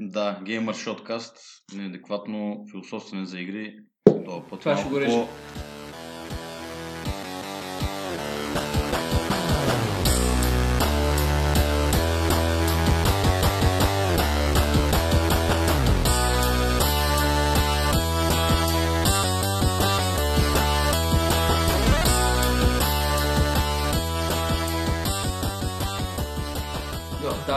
[0.00, 1.34] Да, Gamer Shotcast,
[1.74, 3.76] неадекватно философстване за игри.
[4.04, 5.20] Това, път Това ще го режем.
[5.20, 5.28] по-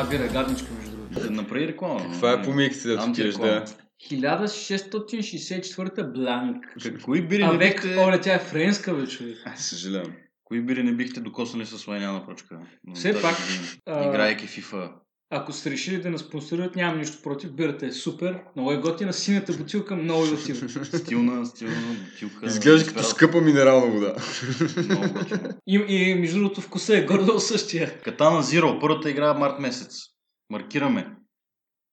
[0.09, 0.67] бира е гадничка,
[1.49, 2.11] направи реклама.
[2.13, 3.65] Това е по микси да отидеш, да.
[4.11, 6.65] 1664 бланк.
[7.03, 7.99] Кои бири не Авек, бихте...
[7.99, 9.37] оле, тя е френска, бе, човек.
[9.55, 10.13] Съжалявам.
[10.43, 12.59] Кои бири не бихте докоснали с лайняна пръчка?
[12.93, 13.35] Все пак,
[13.85, 14.91] а, Играйки FIFA.
[15.31, 17.51] Ако сте решили да нас спонсорират, нямам нищо против.
[17.51, 18.39] Бирата е супер.
[18.55, 19.13] Много е готина.
[19.13, 20.69] Синята бутилка много е отива.
[20.85, 22.45] Стилна, стилна бутилка.
[22.45, 24.15] Изглежда като скъпа минерална вода.
[24.77, 25.19] Много.
[25.67, 27.99] И, и между другото вкуса е горе същия.
[27.99, 29.97] Катана Zero, първата игра е март месец.
[30.49, 31.18] Маркираме.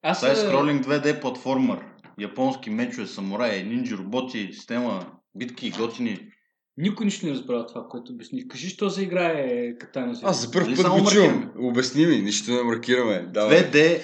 [0.08, 1.78] Аз Това е скролинг 2D платформер.
[2.18, 6.28] Японски мечове, самураи, нинджи, роботи, система, битки, готини.
[6.76, 8.48] никой нищо не разбра това, което обясних.
[8.48, 10.24] Кажи, що за игра е Катана Zero?
[10.24, 11.52] Аз за първ Нали път го чувам.
[11.58, 13.26] Обясни ми, нищо не маркираме.
[13.34, 13.58] Давай.
[13.58, 14.02] 2D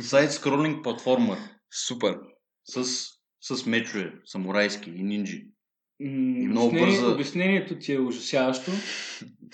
[0.00, 1.38] сайт скролинг платформер.
[1.86, 2.18] Супер.
[2.64, 2.84] С,
[3.40, 5.46] с мечове, самурайски и нинджи.
[6.00, 6.10] М,
[6.48, 7.12] много обяснение- бърза.
[7.14, 8.70] Обяснението ти е ужасяващо.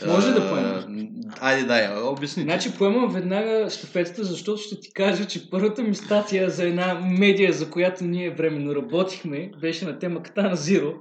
[0.06, 1.06] Може да А, поемеш.
[1.40, 2.42] Айде, дай, обясни.
[2.42, 7.52] Значи поемам веднага щафетата, защото ще ти кажа, че първата ми статия за една медия,
[7.52, 10.94] за която ние временно работихме, беше на тема Катана Zero.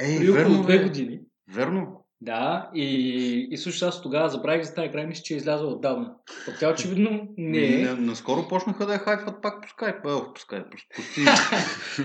[0.00, 1.20] Ей, около верно, две години.
[1.54, 2.05] Верно.
[2.20, 6.14] Да, и, и всъщност аз тогава забравих за тази игра мисля, че е излязла отдавна.
[6.46, 7.84] Пък тя очевидно не е.
[7.84, 9.96] Наскоро почнаха да я хайпват пак по скайп.
[10.06, 10.76] Ох, по скайп, по.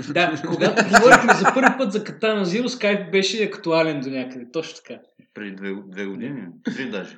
[0.14, 4.52] Да, когато говорихме за първи път за Катана Zero, Skype беше актуален до някъде.
[4.52, 5.02] Точно така.
[5.34, 6.44] Преди две, две години.
[6.64, 7.18] Три даже.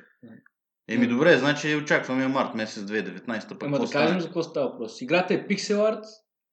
[0.88, 3.48] Еми добре, значи очакваме март месец 2019.
[3.48, 5.00] Пък Ама да кажем за какво става въпрос.
[5.00, 6.04] Играта е Pixel Art,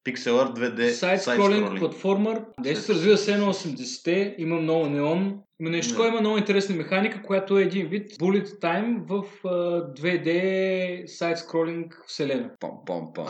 [0.05, 2.41] Pixel Art 2D сайт-скролинг, платформер.
[2.59, 5.39] Действие се развива се на 80-те, има много неон.
[5.61, 5.93] Има нещо, Да.
[5.95, 9.49] такова, има много интересна механика, която е един вид bullet time в а,
[9.93, 12.49] 2D сайт-скролинг вселена.
[12.59, 13.25] Пам, пам, пам.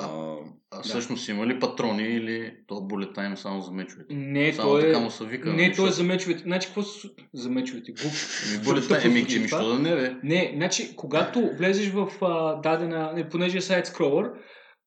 [0.71, 4.13] А всъщност има ли патрони или то bullet time само за мечовете?
[4.13, 4.81] Не, само то е...
[4.81, 5.53] така му се вика.
[5.53, 6.43] Не, то е за мечовете.
[6.43, 7.09] Значи, какво са...
[7.33, 7.91] За мечовете?
[7.91, 8.13] Глуп.
[8.55, 10.15] Еми, bullet time, еми, еми, що да не бе?
[10.23, 14.31] Не, значи, когато влезеш в а, дадена, не, понеже е сайт скролър,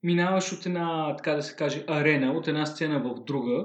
[0.02, 3.64] минаваш от една, така да се каже, арена, от една сцена в друга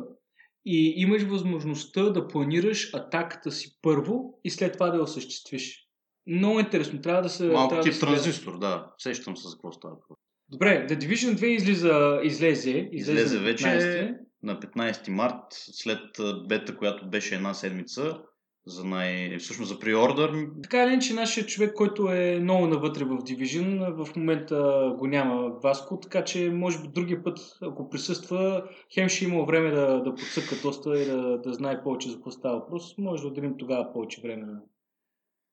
[0.71, 5.87] и имаш възможността да планираш атаката си първо и след това да я осъществиш.
[6.27, 7.47] Много интересно, трябва да се...
[7.47, 8.91] Малко тип да се транзистор, да.
[8.97, 9.95] Сещам се за какво става.
[10.49, 14.17] Добре, The Division 2 излиза, излезе, излезе, Излезе на вече 15.
[14.43, 16.01] на 15 март, след
[16.47, 18.19] бета, която беше една седмица,
[18.65, 19.37] за най...
[19.37, 20.47] всъщност за преордър.
[20.63, 25.49] Така или иначе, нашия човек, който е много навътре в Division, в момента го няма
[25.63, 30.15] Васко, така че може би другия път, ако присъства, хем ще има време да, да
[30.15, 32.97] подсъка доста и да, да знае повече за какво става въпрос.
[32.97, 34.45] Може да отделим тогава повече време.
[34.45, 34.61] на-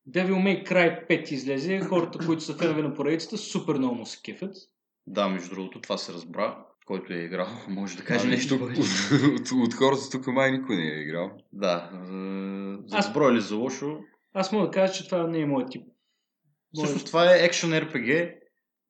[0.09, 1.79] Devil May Cry 5 излезе.
[1.79, 4.55] Хората, които са фенове на поредицата, супер много му се кефят.
[5.07, 6.66] Да, между другото, това се разбра.
[6.87, 8.55] Който е играл, може да каже Ами, нещо.
[8.55, 8.61] от,
[9.39, 11.31] от, от хората тук май никой не е играл.
[11.53, 11.89] Да,
[12.87, 13.97] за Аз- добро или за лошо.
[14.33, 15.83] Аз мога да кажа, че това не е моят тип.
[16.73, 18.33] Всъщност това е екшен RPG,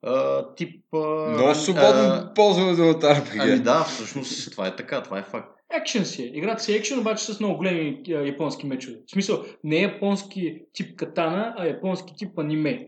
[0.01, 0.85] а, тип...
[0.93, 0.97] А,
[1.29, 3.37] Много а, свободно ползване на RPG.
[3.39, 5.57] Ами да, всъщност това е така, това е факт.
[5.81, 6.25] Екшен си е.
[6.25, 8.97] Играта си е екшен, обаче с много големи а, японски мечове.
[9.07, 12.87] В смисъл, не е японски тип катана, а японски тип аниме.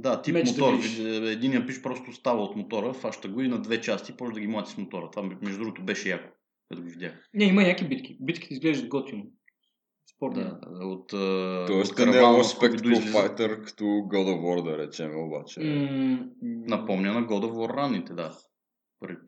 [0.00, 0.74] Да, тип Меч да мотор.
[0.74, 0.98] видиш.
[1.32, 4.46] Единия пиш просто става от мотора, фаща го и на две части, може да ги
[4.46, 5.10] млати с мотора.
[5.10, 6.28] Това между другото беше яко,
[6.68, 7.28] като го видях.
[7.34, 8.16] Не, има някакви битки.
[8.20, 9.24] Битките изглеждат готино.
[10.16, 10.34] Спорно.
[10.34, 13.12] Да, от, а, Тоест, от не е излиза.
[13.12, 15.60] файтър, като God of War, да речем, обаче.
[16.42, 18.38] Напомня на God of War ранните, да.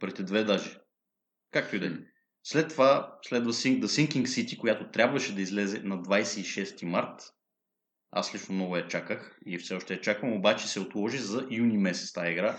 [0.01, 0.79] Преди две даже.
[1.51, 1.91] Както и да е.
[2.43, 7.21] След това следва The Sinking City, която трябваше да излезе на 26 март.
[8.13, 11.79] Аз лично много я чаках и все още я чакам, обаче се отложи за юни
[11.79, 12.59] месец тази игра.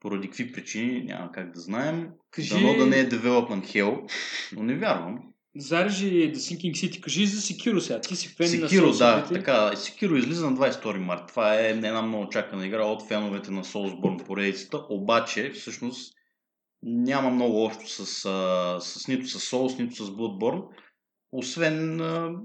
[0.00, 2.08] Поради какви причини, няма как да знаем.
[2.30, 4.12] Кажи- Дано да не е Development Hell,
[4.52, 5.18] но не вярвам.
[5.56, 7.00] Зарежи The Sinking City.
[7.00, 8.00] Кажи за Sekiro сега.
[8.00, 9.76] Ти си фен на Секиро, да, така.
[9.76, 11.22] Секиро излиза на 22 март.
[11.28, 16.14] Това е една много чакана игра от феновете на Soulsborne поредицата, обаче всъщност
[16.82, 20.62] няма много общо с, а, с нито с Souls, нито с Bloodborne,
[21.32, 21.96] освен,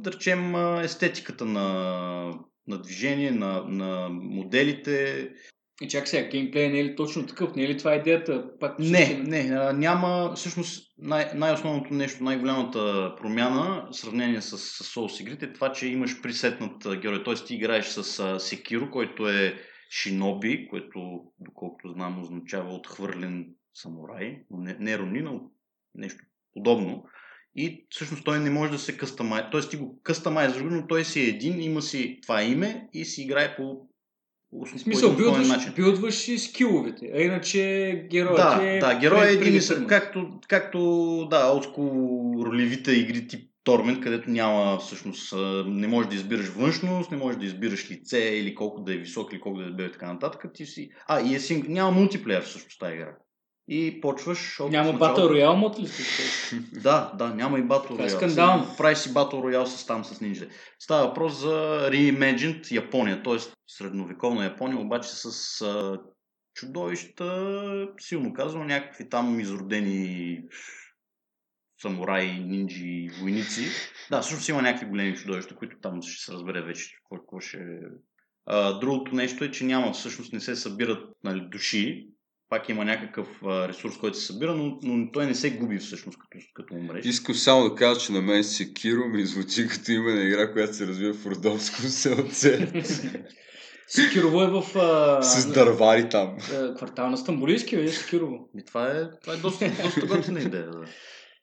[0.01, 1.63] да речем, естетиката на,
[2.67, 5.29] на движение, на, на моделите.
[5.81, 7.55] И чак сега, геймплей не е ли точно такъв?
[7.55, 8.59] Не е ли това идеята?
[8.59, 14.95] Пак Не, ще- не, няма, всъщност най- най-основното нещо, най-голямата промяна в сравнение с, с
[14.95, 17.23] Souls игрите е това, че имаш присетнат герой.
[17.23, 17.33] Т.е.
[17.33, 19.59] ти играеш с Секиро, който е
[19.91, 25.39] Шиноби, което, доколкото знам, означава отхвърлен самурай, но не, не Ронин, а
[25.95, 26.23] нещо
[26.53, 27.03] подобно.
[27.55, 29.45] И всъщност той не може да се къстамайз.
[29.51, 33.21] Тоест ти го къстамайзваш, но той си е един, има си това име и си
[33.21, 33.87] играе по
[34.53, 38.79] в смисъл, билдваш, билдваш и скиловете, а иначе героят да, е...
[38.79, 40.79] Да, герой е един и както, както
[41.29, 41.81] да, отско
[42.45, 45.33] ролевите игри тип Тормент, където няма всъщност,
[45.65, 49.33] не можеш да избираш външност, не можеш да избираш лице или колко да е висок
[49.33, 50.45] или колко да е дебел и така нататък.
[50.53, 50.89] Ти си...
[51.07, 51.67] А, и е синг...
[51.67, 53.15] няма мултиплеер всъщност тази игра.
[53.73, 54.59] И почваш...
[54.69, 55.87] Няма Battle Royale мод ли
[56.81, 58.07] да, да, няма и Battle е Royale.
[58.07, 58.75] скандално.
[58.77, 60.47] Прави си Battle Royale с там с нинджа.
[60.79, 63.37] Става въпрос за Reimagined Япония, т.е.
[63.67, 65.99] средновековна Япония, обаче с а,
[66.53, 70.41] чудовища, силно казвам, някакви там изродени
[71.81, 73.65] самураи, нинджи, войници.
[74.09, 77.79] Да, всъщност има някакви големи чудовища, които там ще се разбере вече какво, какво ще...
[78.45, 82.07] А, другото нещо е, че няма, всъщност не се събират нали, души,
[82.51, 86.45] пак има някакъв ресурс, който се събира, но, но той не се губи всъщност, като,
[86.53, 87.05] като умреш.
[87.05, 90.75] Искам само да кажа, че на мен Секиро ми звучи като име на игра, която
[90.75, 92.67] се развива в Родовско селце.
[93.87, 94.77] Секирово е в...
[94.77, 96.37] А, С дървари там.
[96.53, 98.49] а, квартал на Стамбулийски, е Секирово.
[98.57, 100.71] И това е, това е доста, доста готина идея.
[100.71, 100.85] Да.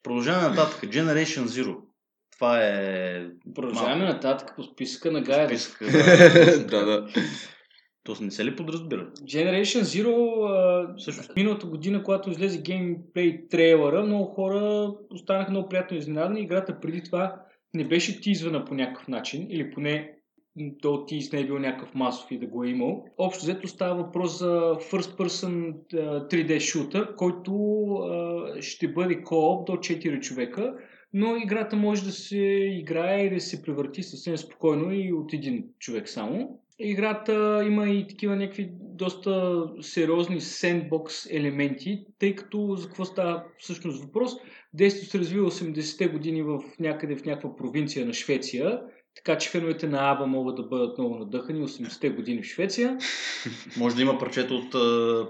[0.02, 0.90] Продължаваме нататък.
[0.90, 1.76] Generation Zero.
[2.37, 3.26] Това е...
[3.54, 5.46] Продължаваме нататък по списъка на да,
[6.66, 7.08] да, да.
[8.08, 9.10] То не се ли подразбира?
[9.14, 10.14] Generation Zero,
[11.28, 16.40] а, миналата година, когато излезе геймплей трейлера, много хора останаха много приятно изненадани.
[16.40, 17.43] Играта преди това
[17.75, 20.14] не беше тизвана по някакъв начин, или поне
[20.82, 23.05] то тиз не е бил някакъв масов и да го е имал.
[23.19, 27.52] Общо взето става въпрос за First Person а, 3D шутър, който
[27.84, 30.75] а, ще бъде кооп до 4 човека,
[31.12, 32.38] но играта може да се
[32.72, 36.61] играе и да се превърти съвсем спокойно и от един човек само.
[36.78, 44.04] Играта има и такива някакви доста сериозни сендбокс елементи, тъй като за какво става всъщност
[44.04, 44.32] въпрос?
[44.75, 48.80] Действието се развива 80-те години в някъде в някаква провинция на Швеция,
[49.14, 52.98] така че феновете на Аба могат да бъдат много надъхани 80-те години в Швеция.
[53.78, 54.70] Може да има парчета от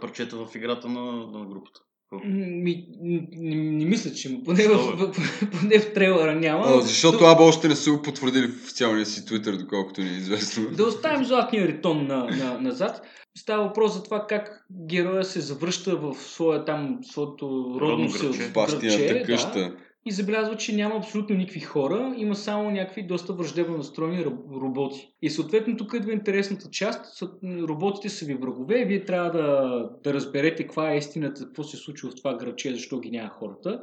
[0.01, 1.81] парчета в играта на, на групата.
[2.25, 4.45] Ми, не, не мисля, че има.
[4.45, 5.13] Поне в, в,
[5.61, 6.65] поне в трейлера няма.
[6.67, 10.13] А, защото Аба още не са го потвърдили в официалния си твитър, доколкото ни е
[10.13, 10.71] известно.
[10.71, 13.03] Да оставим златния ритон на, на, назад.
[13.39, 17.47] Става въпрос за това как героя се завръща в своя там, своето
[17.81, 18.33] родно Родно село.
[18.33, 18.53] градче.
[18.55, 19.73] Бащината да, къща.
[20.09, 25.13] И забелязва, че няма абсолютно никакви хора, има само някакви доста враждебно настроени роб- роботи.
[25.23, 27.23] И съответно тук идва интересната част.
[27.45, 32.11] Роботите са ви врагове вие трябва да, да разберете каква е истината, какво се случва
[32.11, 33.83] в това градче, защо ги няма хората.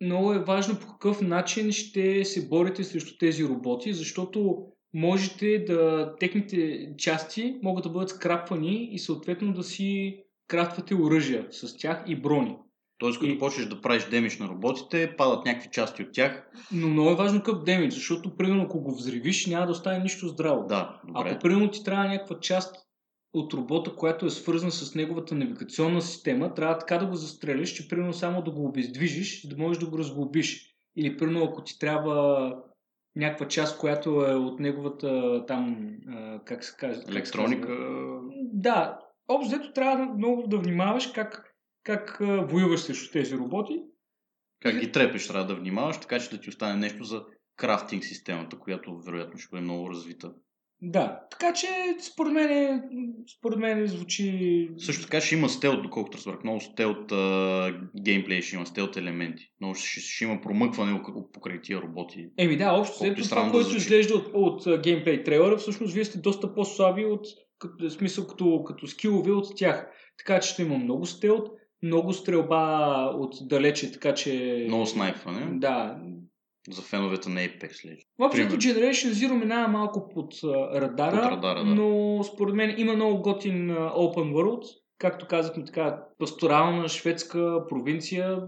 [0.00, 6.14] Много е важно по какъв начин ще се борите срещу тези роботи, защото можете да,
[6.20, 10.18] техните части могат да бъдат скрапвани и съответно да си
[10.48, 12.56] крафтвате оръжия с тях и брони.
[13.04, 16.48] Тоест, като И- почнеш да правиш демидж на роботите, падат някакви части от тях.
[16.72, 20.28] Но много е важно къп демидж, защото примерно ако го взривиш, няма да остане нищо
[20.28, 20.66] здраво.
[20.66, 21.30] Да, добре.
[21.30, 22.76] Ако примерно ти трябва някаква част
[23.34, 27.88] от робота, която е свързана с неговата навигационна система, трябва така да го застреляш, че
[27.88, 30.74] примерно само да го обездвижиш, да можеш да го разглобиш.
[30.96, 32.52] Или примерно ако ти трябва
[33.16, 35.86] някаква част, която е от неговата там,
[36.44, 37.02] как се казва?
[37.02, 37.68] как се Електроника.
[37.68, 38.20] казва?
[38.52, 38.98] Да,
[39.28, 41.53] общо трябва много да внимаваш как,
[41.84, 43.82] как воюваш срещу тези роботи.
[44.60, 47.24] Как ги трепеш, трябва да внимаваш, така че да ти остане нещо за
[47.56, 50.32] крафтинг системата, която вероятно ще бъде много развита.
[50.82, 51.66] Да, така че
[52.12, 52.82] според мен,
[53.38, 54.70] според мен звучи...
[54.78, 56.44] Също така ще има стелт, доколкото разбрах.
[56.44, 59.52] Много стелт а, геймплей ще има, стелт елементи.
[59.60, 62.28] Много ще, ще има промъкване покрай тия роботи.
[62.38, 66.04] Еми да, общо странно това, да което изглежда от, от а, геймплей трейлера, всъщност вие
[66.04, 67.26] сте доста по-слаби от
[67.58, 69.86] като, смисъл като, като скилове от тях.
[70.18, 71.48] Така че ще има много стелт,
[71.84, 74.64] много стрелба от далече, така че...
[74.68, 75.58] Много снайпване.
[75.58, 75.98] Да.
[76.70, 78.06] За феновете на Apex Legends.
[78.18, 78.58] Въобще Примерно.
[78.58, 80.34] Generation Zero минава малко под
[80.74, 81.74] радара, Под радара, да.
[81.74, 84.62] но според мен има много готин Open World.
[84.98, 88.38] Както казахме, така пасторална шведска провинция.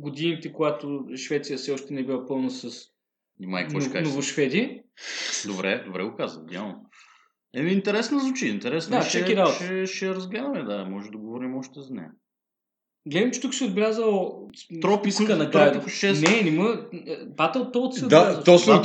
[0.00, 2.70] Годините, когато Швеция все още не е била пълна с
[3.40, 4.82] май, ще нов- новошведи.
[5.46, 6.86] Добре, добре го каза, идеално.
[7.54, 8.96] Еми, интересно звучи, интересно.
[8.96, 9.54] Да, ще, out.
[9.54, 12.10] ще, ще разгледаме, да, може да говорим още за нея.
[13.06, 14.38] Гледам, че тук си отбелязал
[15.00, 15.50] списъка на.
[15.50, 16.28] 6.
[16.28, 16.68] Не, не му...
[17.36, 18.82] Battletoads си Да, точно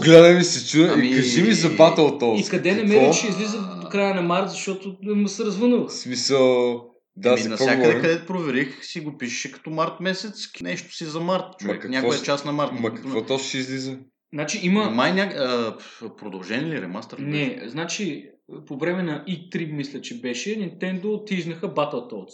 [0.00, 0.92] гледам и се чуя.
[0.92, 2.46] Ами- И кажи ми за Battletoads.
[2.46, 5.88] И къде намери, че излиза до края на март, защото му се развънува.
[5.88, 6.74] В смисъл...
[7.16, 11.44] Да, какво навсякъде, където проверих, си го пишеше като март месец, нещо си за март,
[11.58, 11.76] човек.
[11.82, 12.72] какво Някоя с- част на март.
[12.80, 13.98] Ма какво точно ще излиза?
[14.34, 14.82] Значи Има...
[14.82, 14.90] има...
[14.90, 15.22] Май ня...
[15.22, 15.76] а,
[16.16, 17.18] продължение ли, ремастър?
[17.18, 17.36] ли беше?
[17.36, 18.30] Не, значи
[18.66, 22.32] по време на E3 мисля, че беше, Nintendo тизнаха Battletoads.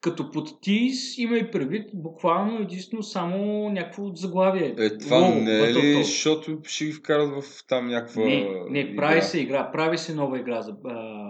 [0.00, 4.74] Като под тиз има и предвид буквално единствено само някакво заглавие.
[4.78, 8.96] Е, това Лого, не е ли, защото ще ги вкарат в там някаква Не, не,
[8.96, 9.22] прави игра?
[9.22, 11.28] се игра, прави се нова игра за, а,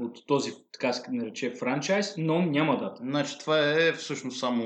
[0.00, 3.02] от този, така се нарече, франчайз, но няма дата.
[3.02, 4.64] Значи това е всъщност само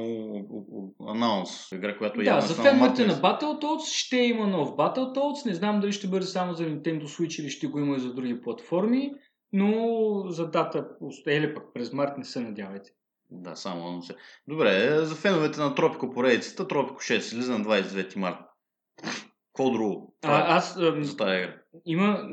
[1.09, 3.23] анаунс, игра, която е Да, за феновете на месец.
[3.23, 5.47] Battletoads ще има нов Battletoads.
[5.47, 8.14] Не знам дали ще бъде само за Nintendo Switch или ще го има и за
[8.14, 9.11] други платформи,
[9.52, 9.75] но
[10.28, 10.88] за дата,
[11.28, 12.90] или пък през март не се надявайте.
[13.30, 14.06] Да, само анонс.
[14.49, 18.44] Добре, за феновете на Тропико поредицата, Тропико 6 излиза на 29 марта.
[19.46, 20.16] Какво друго?
[20.22, 21.56] А, аз ам, за тази игра.
[21.87, 22.28] има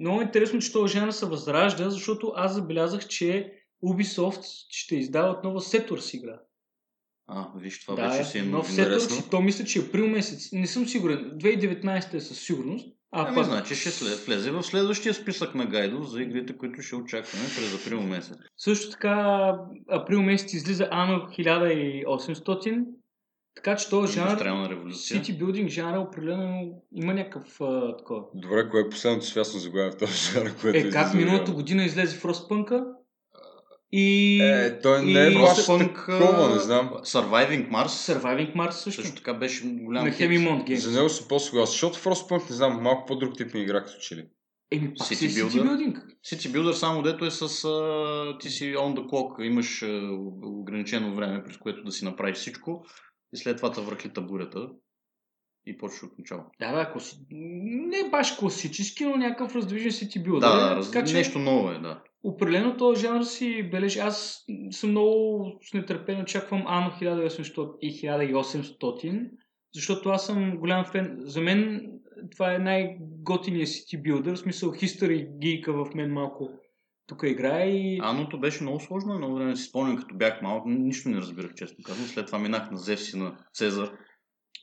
[0.00, 3.52] много интересно, че този жанр се възражда, защото аз забелязах, че
[3.84, 6.40] Ubisoft ще издават нова Settlers игра.
[7.26, 9.16] А, виж, това да, вече си е нов интересно.
[9.16, 10.52] И то мисля, че април месец.
[10.52, 11.18] Не съм сигурен.
[11.18, 12.96] 2019 е със сигурност.
[13.12, 16.82] А Ами, пак значи ще след, влезе в следващия списък на гайдов за игрите, които
[16.82, 18.36] ще очакваме през април месец.
[18.56, 19.54] Също така,
[19.90, 22.84] април месец излиза Ано 1800,
[23.54, 24.38] така че този жанр.
[24.38, 28.22] City Building жанр определено има някакъв а, такова.
[28.34, 31.84] Добре, кое е последното свясно заглавие в този жанр, което Е, как излиза миналата година
[31.84, 32.84] излезе Frostpunk
[33.92, 34.40] и...
[34.42, 36.90] Е, той не и е баш Frostpunk, такова, не знам.
[36.90, 39.02] Surviving Mars Surviving Mars също.
[39.02, 40.20] също така беше голям на хит.
[40.20, 40.76] Hemimont Games.
[40.76, 44.16] За него съм по-съгласен, защото Frostpunk, не знам, малко по-друг тип на игра като че
[44.16, 44.26] ли.
[44.72, 45.62] Еми, пак City си е City Builder.
[45.62, 45.96] Building.
[46.26, 47.64] City Builder само дето е с...
[47.64, 49.86] А, ти си on the clock, имаш а,
[50.42, 52.84] ограничено време, през което да си направиш всичко
[53.32, 54.68] и след това те върхлита бурята
[55.66, 56.42] и почваш от начало.
[56.60, 57.16] Да, да, класи...
[57.30, 60.40] не баш класически, но някакъв раздвижен City Builder.
[60.40, 60.90] Да, да, раз...
[60.90, 62.02] така че нещо ново е, да.
[62.22, 63.98] Определено този жанр си бележи.
[63.98, 69.30] Аз съм много с нетърпение очаквам Ано 1800 и 1800,
[69.74, 71.16] защото аз съм голям фен.
[71.18, 71.90] За мен
[72.32, 76.50] това е най-готиният City Builder, в смисъл History гийка в мен малко
[77.06, 78.00] тук играе и...
[78.02, 81.82] Аното беше много сложно, едно време си спомням, като бях малък, нищо не разбирах, често
[81.82, 82.06] казвам.
[82.06, 83.92] След това минах на Зевс и на Цезар.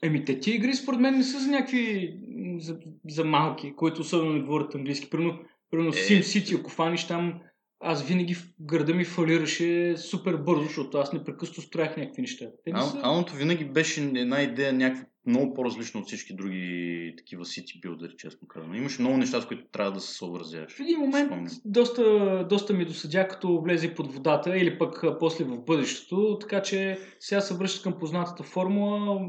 [0.04, 2.14] Еми, те ти игри според мен не са за някакви
[2.60, 5.10] за, за малки, които особено не говорят английски.
[5.10, 5.40] Примерно,
[5.72, 5.94] примерно Е.
[5.94, 7.40] Sim City, ако фаниш там,
[7.80, 12.46] аз винаги в града ми фалираше супер бързо, защото аз непрекъснато строях някакви неща.
[12.66, 13.00] Те не А, са...
[13.04, 18.48] Аното винаги беше една идея, някаква много по-различна от всички други такива City билдери, честно
[18.48, 18.76] казвам.
[18.76, 20.74] Имаше много неща, с които трябва да се съобразяваш.
[20.74, 21.54] В един момент Спомням.
[21.66, 27.00] доста, доста ми досъдя, като влезе под водата или пък после в бъдещето, така че
[27.20, 29.20] сега се връща към познатата формула.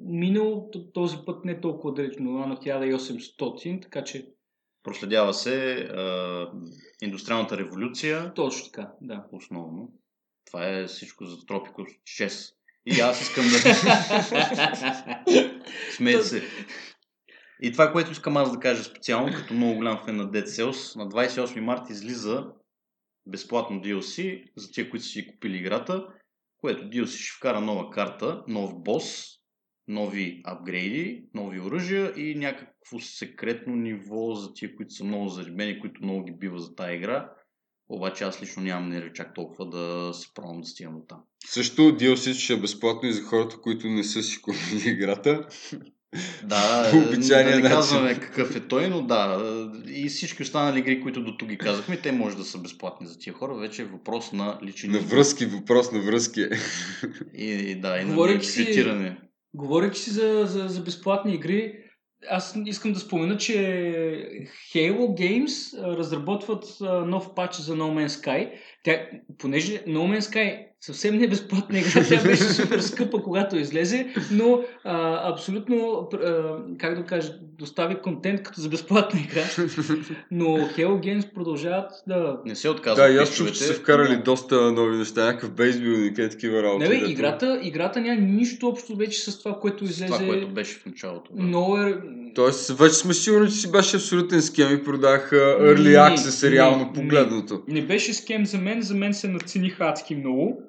[0.00, 4.26] Минал този път не толкова далечно, на 1800, така че
[4.86, 6.50] Проследява се а,
[7.02, 9.24] индустриалната революция, точно така, да.
[9.32, 9.92] основно.
[10.44, 12.52] Това е всичко за Тропико 6.
[12.86, 13.58] И аз искам да...
[15.96, 16.42] Смеете се.
[17.62, 20.96] И това, което искам аз да кажа специално, като много голям фен на Dead Cells,
[20.96, 22.44] на 28 марта излиза
[23.26, 26.06] безплатно DLC за тия, които са си купили играта,
[26.58, 29.35] което DLC ще вкара нова карта, нов бос,
[29.88, 36.04] нови апгрейди, нови оръжия и някакво секретно ниво за тия, които са много зарибени, които
[36.04, 37.30] много ги бива за тази игра.
[37.88, 41.18] Обаче аз лично нямам нерви чак толкова да се пробвам да стигам там.
[41.46, 45.46] Също DLC ще е безплатно и за хората, които не са си купили играта.
[46.44, 47.76] Да, По обичайния да не начин.
[47.76, 49.40] казваме какъв е той, но да.
[49.88, 53.18] И всички останали игри, които до тук ги казахме, те може да са безплатни за
[53.18, 53.54] тия хора.
[53.54, 56.40] Вече е въпрос на личен На връзки, въпрос на връзки.
[57.34, 59.16] И, и да, и на Говорейки си- бюджетиране.
[59.56, 61.78] Говорейки си за, за, за безплатни игри,
[62.30, 63.52] аз искам да спомена, че
[64.74, 68.52] Halo Games разработват нов патч за No Man's Sky.
[68.82, 69.08] Тя,
[69.38, 74.14] понеже No Man's Sky съвсем не е безплатна игра, тя беше супер скъпа, когато излезе,
[74.32, 79.42] но а, абсолютно, а, как да кажа, достави контент като за безплатна игра.
[80.30, 82.40] Но Halo Games продължават да...
[82.46, 83.04] Не се отказва.
[83.04, 86.88] Да, и аз чух, че са вкарали доста нови неща, някакъв бейсбилдинг и такива работи.
[86.88, 90.06] Не, бе, играта, играта няма нищо общо вече с това, което излезе.
[90.06, 91.30] Това, което беше в началото.
[91.34, 91.42] Да.
[91.42, 92.02] Много е...
[92.36, 96.56] Тоест, вече сме сигурни, че си беше абсолютен схем и продаха Не, Early Access, не,
[96.56, 96.92] реално не.
[96.92, 97.62] погледното.
[97.68, 100.62] Не беше скем за мен, за мен се нацениха адски много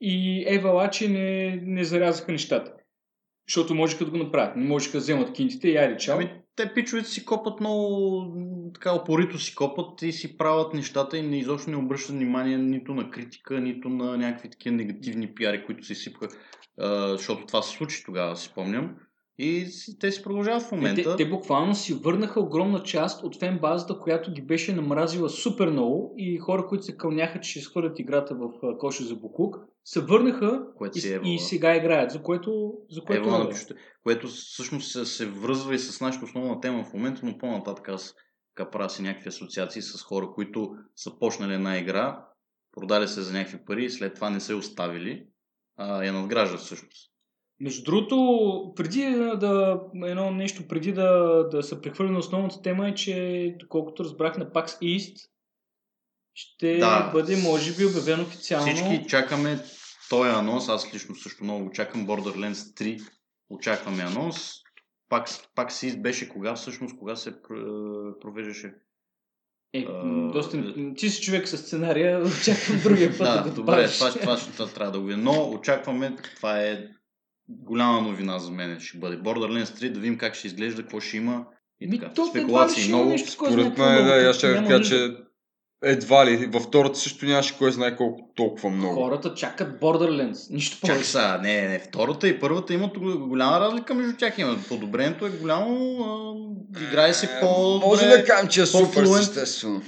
[0.00, 2.72] и Евалачи не, не зарязаха нещата.
[3.48, 4.56] Защото можеха да го направят.
[4.56, 6.16] Не можеха да вземат кинтите и айде чао.
[6.16, 8.24] Ами, те пичовете си копат много
[8.74, 12.94] така опорито си копат и си правят нещата и не изобщо не обръщат внимание нито
[12.94, 16.28] на критика, нито на някакви такива негативни пиари, които се сипаха,
[16.80, 18.94] а, защото това се случи тогава, си спомням.
[19.38, 19.68] И
[20.00, 21.16] те си продължават в Е, момента.
[21.16, 25.70] те, те буквално си върнаха огромна част от фен базата, която ги беше намразила супер
[25.70, 30.00] много и хора, които се кълняха, че ще схвърлят играта в коша за буклук, се
[30.00, 33.38] върнаха Което и, е и сега играят, за което, за което е.
[33.38, 37.88] напишете, което всъщност се, се връзва и с нашата основна тема в момента, но по-нататък
[37.88, 38.14] аз
[38.72, 42.24] правя си някакви асоциации с хора, които са почнали една игра
[42.72, 45.26] продали се за някакви пари и след това не са оставили,
[45.76, 47.12] а я надграждат всъщност.
[47.60, 52.88] Между другото, преди да, да едно нещо, преди да, да се прехвърли на основната тема
[52.88, 55.16] е, че доколкото разбрах на PAX East,
[56.34, 57.10] ще Да.
[57.12, 58.74] бъде, може би, обявен официално.
[58.74, 59.58] Всички чакаме
[60.10, 63.08] този анонс, аз лично също много го чакам, Borderlands 3
[63.50, 64.52] очакваме анонс.
[65.08, 68.74] Пак, пак си беше кога всъщност, кога се пр- провеждаше?
[69.72, 70.74] Е, А, доста...
[70.96, 73.98] Ти си човек с сценария, очаквам другия път да, Да, добре, добавиш.
[73.98, 75.22] това, това, ще трябва да го видя.
[75.22, 76.88] Но очакваме, това е
[77.48, 79.16] голяма новина за мен ще бъде.
[79.18, 81.44] Borderlands 3, да видим как ще изглежда, какво ще има.
[81.80, 82.12] И Ми, така.
[82.14, 83.12] то едва Спекулации ще има много.
[83.12, 85.10] нещо, Според мен, да, аз ще кажа, че
[85.84, 86.46] едва ли.
[86.46, 88.94] Във втората също нямаше кой знае колко толкова много.
[88.94, 91.10] Хората чакат Borderlands, нищо Чак повече.
[91.10, 94.38] сега, не, не, втората и първата имат голяма разлика между тях.
[94.38, 94.58] Има.
[94.68, 95.98] Подобрението е голямо,
[96.74, 99.82] а, играе се Е, по Може да кажем, че е супер, естествено.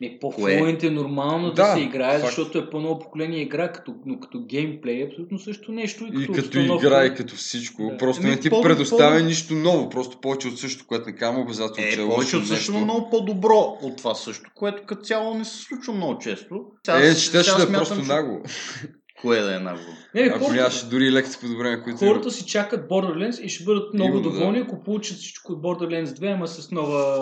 [0.00, 2.26] Ми, по-флуент е нормално да, Да, се играе, факт.
[2.26, 6.04] защото е по-ново поколение игра, като, но като геймплей е абсолютно също нещо.
[6.04, 6.86] И И като, като обстановка.
[6.86, 7.82] игра, и като всичко.
[7.84, 7.96] Да.
[7.96, 11.14] Просто Еми, не ти по- предоставя по- нищо ново, просто повече от същото, което не
[11.14, 12.84] казвам обязателно, че Е, е повече лошо от също, нещо.
[12.84, 16.60] много по-добро от това също, което като цяло не се случва много често.
[16.86, 18.38] Сега- Е, че ще сега да е просто че- нагло.
[19.20, 19.84] Кое да е нагло?
[20.14, 23.64] Не, бе, Ако хората, нямаше дори лекция подобрение, които хората си чакат Borderlands и ще
[23.64, 24.30] бъдат много Именно, да.
[24.30, 27.16] доволни, ако получат всичко от Borderlands 2, ама с, нова,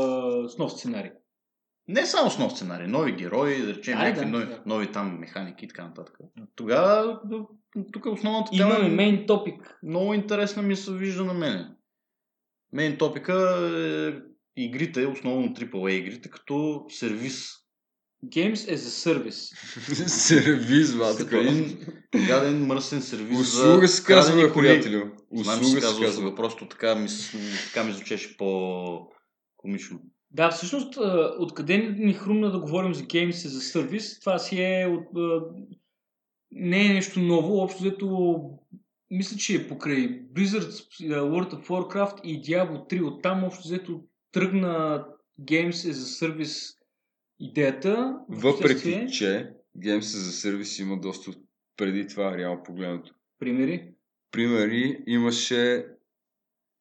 [0.48, 1.10] с нов сценарий.
[1.88, 4.62] Не само с нов сценарий, нови герои, да речем, някакви да, нови, да.
[4.66, 6.16] нови там механики и така нататък.
[6.54, 7.20] Тогава,
[7.92, 8.70] тук е основната тема.
[8.70, 9.78] Имаме мейн топик.
[9.82, 11.68] Много интересна ми се вижда на мене.
[12.72, 13.32] Мейн топика
[14.56, 17.62] е игрите, основно AAA игрите, като сервис.
[18.24, 19.54] Games as a Service.
[20.06, 21.36] Сервиз, Като батко.
[21.36, 21.86] един
[22.26, 25.10] гаден мръсен сервис Услуга се казва, приятелю.
[25.30, 27.08] Услуга се казва просто така ми,
[27.66, 30.00] така ми звучеше по-комично.
[30.34, 30.98] Да, всъщност,
[31.38, 35.08] откъде ни хрумна да говорим за Games as a Service, това си е от,
[36.50, 38.40] не е нещо ново, общо взето
[39.10, 40.70] мисля, че е покрай Blizzard,
[41.00, 45.04] World of Warcraft и Diablo 3, оттам общо взето тръгна
[45.40, 46.76] Games as a Service
[47.40, 48.18] идеята.
[48.28, 51.30] Въпреки, че Games за сервис има доста
[51.76, 53.14] преди това, реално погледнато.
[53.38, 53.88] Примери.
[54.30, 55.86] Примери имаше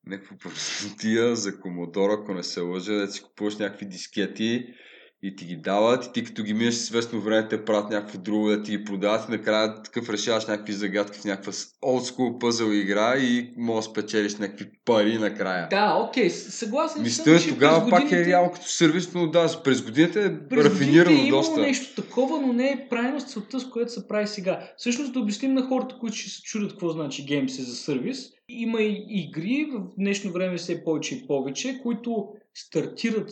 [0.08, 4.74] някаква простотия за Commodore, ако не се лъжа, да си купуваш някакви дискети
[5.24, 8.50] и ти ги дават и ти като ги минеш известно време те правят някакво друго
[8.50, 13.18] да ти ги продават и накрая такъв решаваш някакви загадки в някаква school пъзъл игра
[13.18, 15.68] и можеш да спечелиш някакви пари накрая.
[15.70, 19.62] Да, окей, съгласен съм, Мисля, че тогава пак е годините- реално като сервис, но да,
[19.64, 21.62] през годините е През рафинирано годините е доста.
[21.62, 24.68] нещо такова, но не е правилно с целта, с което се прави сега.
[24.78, 28.30] Всъщност да обясним на хората, които ще се чудят какво значи Games е за сервис.
[28.50, 33.30] Има и игри в днешно време все повече и повече, които стартират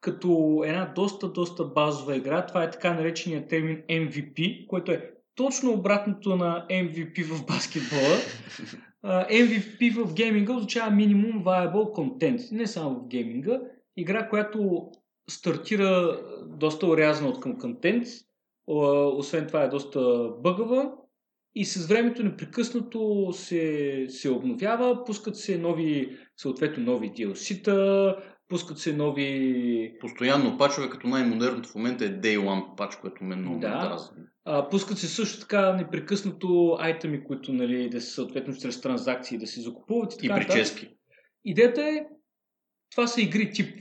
[0.00, 2.46] като една доста, доста базова игра.
[2.46, 8.16] Това е така наречения термин MVP, което е точно обратното на MVP в баскетбола.
[9.30, 12.52] MVP в гейминга означава Minimum Viable Content.
[12.52, 13.60] Не само в гейминга.
[13.96, 14.90] Игра, която
[15.30, 18.06] стартира доста урязана от към контент.
[18.66, 20.92] Освен това е доста бъгава.
[21.54, 28.16] И с времето непрекъснато се, се обновява, пускат се нови, съответно нови DLC-та,
[28.48, 33.40] пускат се нови Постоянно пачове, като най-модерното в момента е Day One пач, което мен
[33.40, 33.68] много Да.
[33.68, 34.22] ме дразни.
[34.44, 39.46] А, пускат се също така непрекъснато айтеми, които нали, да са съответно чрез транзакции да
[39.46, 40.54] се закупуват и И така нататък.
[40.56, 40.88] прически.
[41.44, 42.04] Идеята е,
[42.90, 43.80] това са игри тип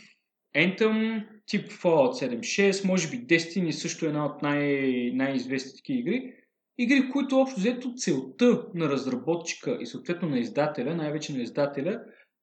[0.55, 6.33] Anthem, тип Fallout 76, може би Destiny също е една от най- най-известните такива игри.
[6.77, 11.99] Игри, които общо взето целта на разработчика и съответно на издателя, най-вече на издателя,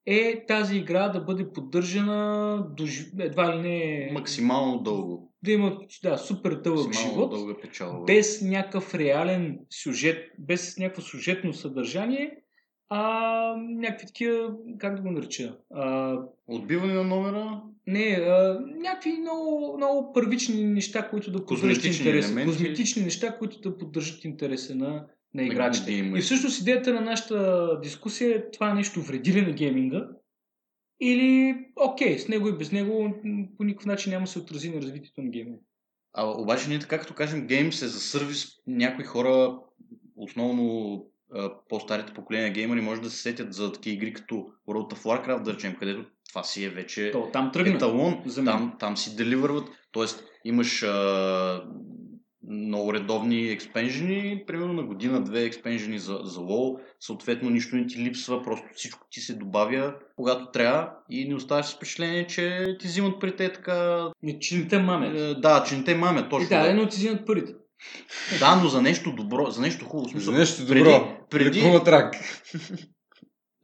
[0.06, 2.84] е тази игра да бъде поддържана до,
[3.18, 4.10] едва ли не...
[4.12, 5.32] Максимално дълго.
[5.42, 8.04] Да има да, супер дълъг живот дълга печалба.
[8.04, 12.36] без някакъв реален сюжет, без някакво сюжетно съдържание,
[12.88, 19.74] а някакви такива, как да го нареча, а, Отбиване на номера, не, а, някакви много,
[19.76, 22.28] много първични неща, които да поддържат интереса.
[22.28, 22.52] елементи.
[22.52, 25.92] Козметични неща, които да поддържат интереса на, на играчите.
[25.92, 26.18] геймерите.
[26.18, 30.08] И всъщност идеята на нашата дискусия е това нещо вреди ли на гейминга
[31.00, 33.14] или окей, с него и без него
[33.56, 35.60] по никакъв начин няма се отрази на развитието на гейминга.
[36.12, 39.58] А обаче ние така като кажем Games е за сервис, някои хора,
[40.16, 41.06] основно
[41.68, 44.34] по-старите поколения геймери, може да се сетят за такива игри като
[44.68, 47.74] World of Warcraft, да речем, където това си е вече То, там тръгна.
[47.74, 50.04] еталон, там, там си деливърват, т.е.
[50.44, 51.64] имаш а,
[52.48, 58.42] много редовни експенжени, примерно на година-две експенжени за, за WoW, съответно нищо не ти липсва,
[58.42, 63.20] просто всичко ти се добавя когато трябва и не оставаш с впечатление, че ти взимат
[63.20, 64.08] при те така...
[64.22, 65.18] Не, че не те мамят.
[65.18, 66.46] Е, да, че не те мамят, точно.
[66.46, 67.52] И да, но ти взимат парите.
[68.38, 70.04] Да, но за нещо добро, за нещо хубаво.
[70.08, 71.16] в За Смисъл, нещо преди- добро.
[71.30, 72.14] преди- Лекува трак.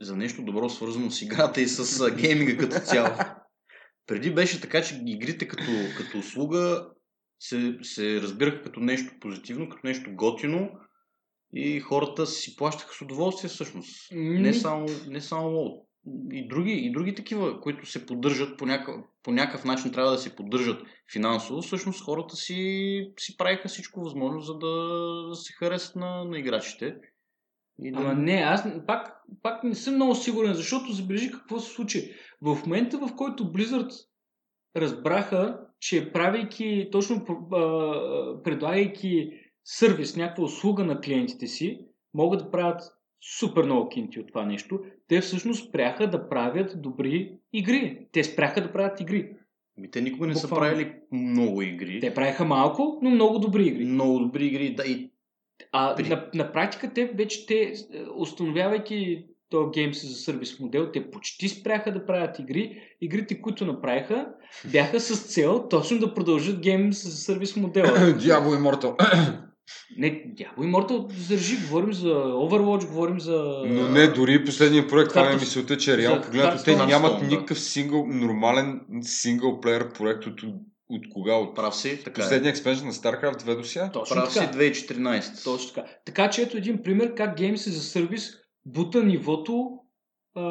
[0.01, 3.09] за нещо добро свързано с играта и с гейминга като цяло.
[4.07, 5.62] Преди беше така, че игрите като,
[5.97, 6.87] като услуга
[7.40, 10.70] се, се разбираха като нещо позитивно, като нещо готино
[11.55, 14.09] и хората си плащаха с удоволствие всъщност.
[14.12, 15.83] Не само, не само
[16.33, 20.18] и други, и други такива, които се поддържат по някакъв, по някакъв начин трябва да
[20.18, 26.24] се поддържат финансово, всъщност хората си, си правиха всичко възможно, за да се харесат на,
[26.24, 26.96] на играчите.
[27.83, 27.98] И да...
[27.98, 32.14] Ама не, аз пак, пак не съм много сигурен, защото забележи какво се случи.
[32.40, 34.10] В момента, в който Blizzard
[34.77, 37.25] разбраха, че правейки, точно
[38.45, 39.31] предлагайки
[39.65, 41.81] сервис, някаква услуга на клиентите си,
[42.15, 42.83] могат да правят
[43.39, 48.07] супер много кинти от това нещо, те всъщност спряха да правят добри игри.
[48.13, 49.31] Те спряха да правят игри.
[49.79, 50.73] Ами те никога не са Буквално.
[50.73, 52.01] правили много игри.
[52.01, 53.85] Те правиха малко, но много добри игри.
[53.85, 55.11] Много добри игри, да, и
[55.73, 57.75] А При- на, на практика те вече те, е,
[58.17, 62.83] установявайки този Games за сервис модел, те почти спряха да правят игри.
[63.01, 64.27] Игрите, които направиха,
[64.65, 68.13] бяха с цел точно да продължат Games за сервис модела.
[68.25, 69.07] Дявол Immortal.
[69.97, 73.63] Не, дявол Immortal държи, говорим за Overwatch, говорим за...
[73.67, 77.23] Но не, дори последния проект, това ми е мисълта, че реално за погледнато те нямат
[77.23, 80.43] никакъв сингъл, нормален сингъл плеер проект от,
[80.89, 81.35] от кога?
[81.35, 82.25] От прав си, така е.
[82.25, 83.91] последния експеншн на StarCraft 2 до сега?
[83.93, 84.59] Точно Прав си така.
[84.59, 85.45] 2014.
[85.45, 85.89] Точно така.
[86.05, 89.79] Така че ето един пример как Games за сервис бута нивото
[90.35, 90.42] а,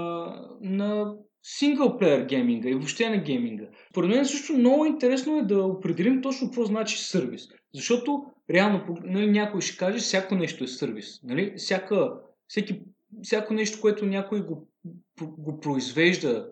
[0.61, 3.65] на синглплеер гейминга и въобще на гейминга.
[3.91, 7.47] Според мен също много интересно е да определим точно какво значи сервис.
[7.73, 11.23] Защото реално нали, някой ще каже, всяко нещо е сервис.
[11.23, 11.53] Нали?
[11.57, 12.13] Всяка,
[12.47, 12.81] всеки,
[13.21, 14.67] всяко нещо, което някой го,
[15.21, 16.49] го произвежда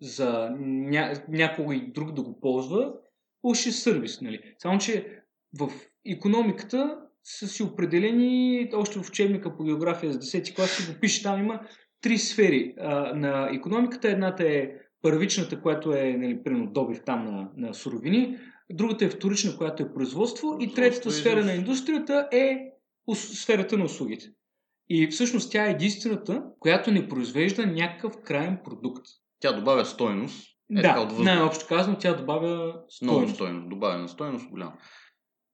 [0.00, 2.92] за ня, някой друг да го ползва,
[3.42, 4.20] уж е сервис.
[4.20, 4.54] Нали?
[4.58, 5.22] Само, че
[5.58, 5.70] в
[6.06, 11.22] економиката са си определени, още в учебника по география за 10 клас си го пише,
[11.22, 11.60] там има
[12.00, 14.08] три сфери а, на економиката.
[14.08, 14.70] Едната е
[15.02, 18.38] първичната, която е, нали, примерно, добив там на, на суровини,
[18.70, 22.56] другата е вторична, която е производство, и третата сфера на индустрията е
[23.14, 24.26] сферата на услугите.
[24.88, 29.06] И всъщност тя е единствената, която не произвежда някакъв крайен продукт.
[29.40, 30.48] Тя добавя стойност.
[30.76, 33.34] Е, да, най-общо казано, тя добавя Много стойност.
[33.34, 33.68] стойност.
[33.68, 34.72] Добавена стойност голяма.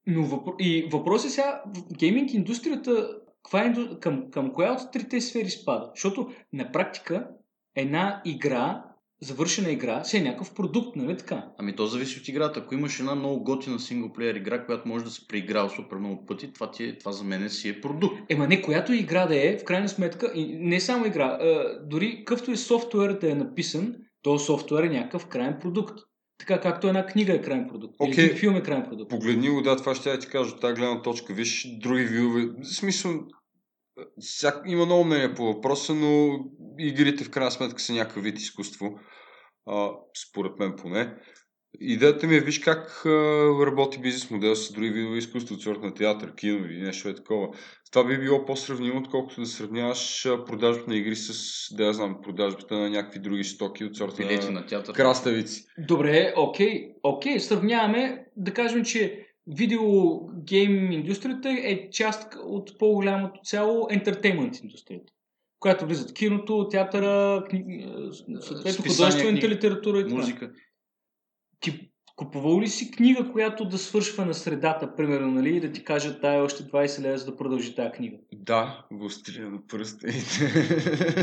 [0.06, 0.54] Но въпро...
[0.58, 1.62] и въпросът е сега,
[1.98, 3.08] гейминг индустрията,
[3.42, 4.00] каква е инду...
[4.00, 5.90] към, към коя от трите сфери спада?
[5.94, 7.28] Защото на практика
[7.76, 8.84] една игра,
[9.22, 11.48] завършена игра, си е някакъв продукт, нали така?
[11.58, 12.60] Ами то зависи от играта.
[12.60, 16.52] Ако имаш една много готина синглплеер игра, която може да се преиграва супер много пъти,
[16.52, 18.16] това, ти е, това за мен си е продукт.
[18.28, 22.24] Ема не, която игра да е, в крайна сметка, и не само игра, а, дори
[22.24, 25.98] къвто и софтуер да е написан, то софтуер е някакъв крайен продукт.
[26.46, 27.94] Така както една книга е крайен продукт.
[27.98, 28.24] Окей.
[28.24, 29.10] един филм е крайен продукт.
[29.10, 31.34] Погледни го, да, това ще я ти кажа от тази гледна точка.
[31.34, 32.42] Виж други вилове.
[32.42, 33.12] В смисъл,
[34.20, 34.62] всяк...
[34.66, 36.38] има много мнение по въпроса, но
[36.78, 38.98] игрите в крайна сметка са някакъв вид изкуство.
[39.66, 39.90] А,
[40.28, 41.14] според мен поне.
[41.80, 43.10] Идеята ми е, виж как а,
[43.66, 47.48] работи бизнес модел с други видове изкуство, от на театър, кино или нещо е такова.
[47.92, 51.34] Това би било по-сравнимо, отколкото да сравняваш продажбата на игри с,
[51.76, 54.94] да я знам, продажбата на някакви други стоки от сорта Билети на на театър.
[54.94, 55.64] краставици.
[55.78, 64.60] Добре, окей, окей, сравняваме, да кажем, че видеогейм индустрията е част от по-голямото цяло ентертеймент
[64.62, 65.12] индустрията,
[65.58, 67.86] която влизат киното, театъра, кни...
[68.40, 70.14] съответно художествената литература и така.
[70.14, 70.50] Музика.
[71.64, 75.84] Ти купувал ли си книга, която да свършва на средата, примерно, нали, и да ти
[75.84, 78.16] кажат, дай още 20 лева, за да продължи тази книга?
[78.32, 80.06] Да, го стрия на пръста.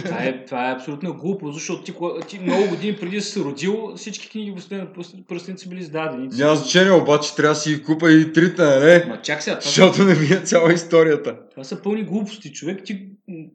[0.06, 1.94] Това е, това е абсолютно глупо, защото ти,
[2.28, 4.94] ти много години преди да си се родил, всички книги в на
[5.28, 6.28] пръстеници са били издадени.
[6.32, 9.04] Няма значение, обаче трябва да си ги купа и трите, нали?
[9.08, 11.50] Ма чак сега, това, Защото не ми е цяла историята.
[11.52, 12.84] това са пълни глупости, човек.
[12.86, 13.08] Ти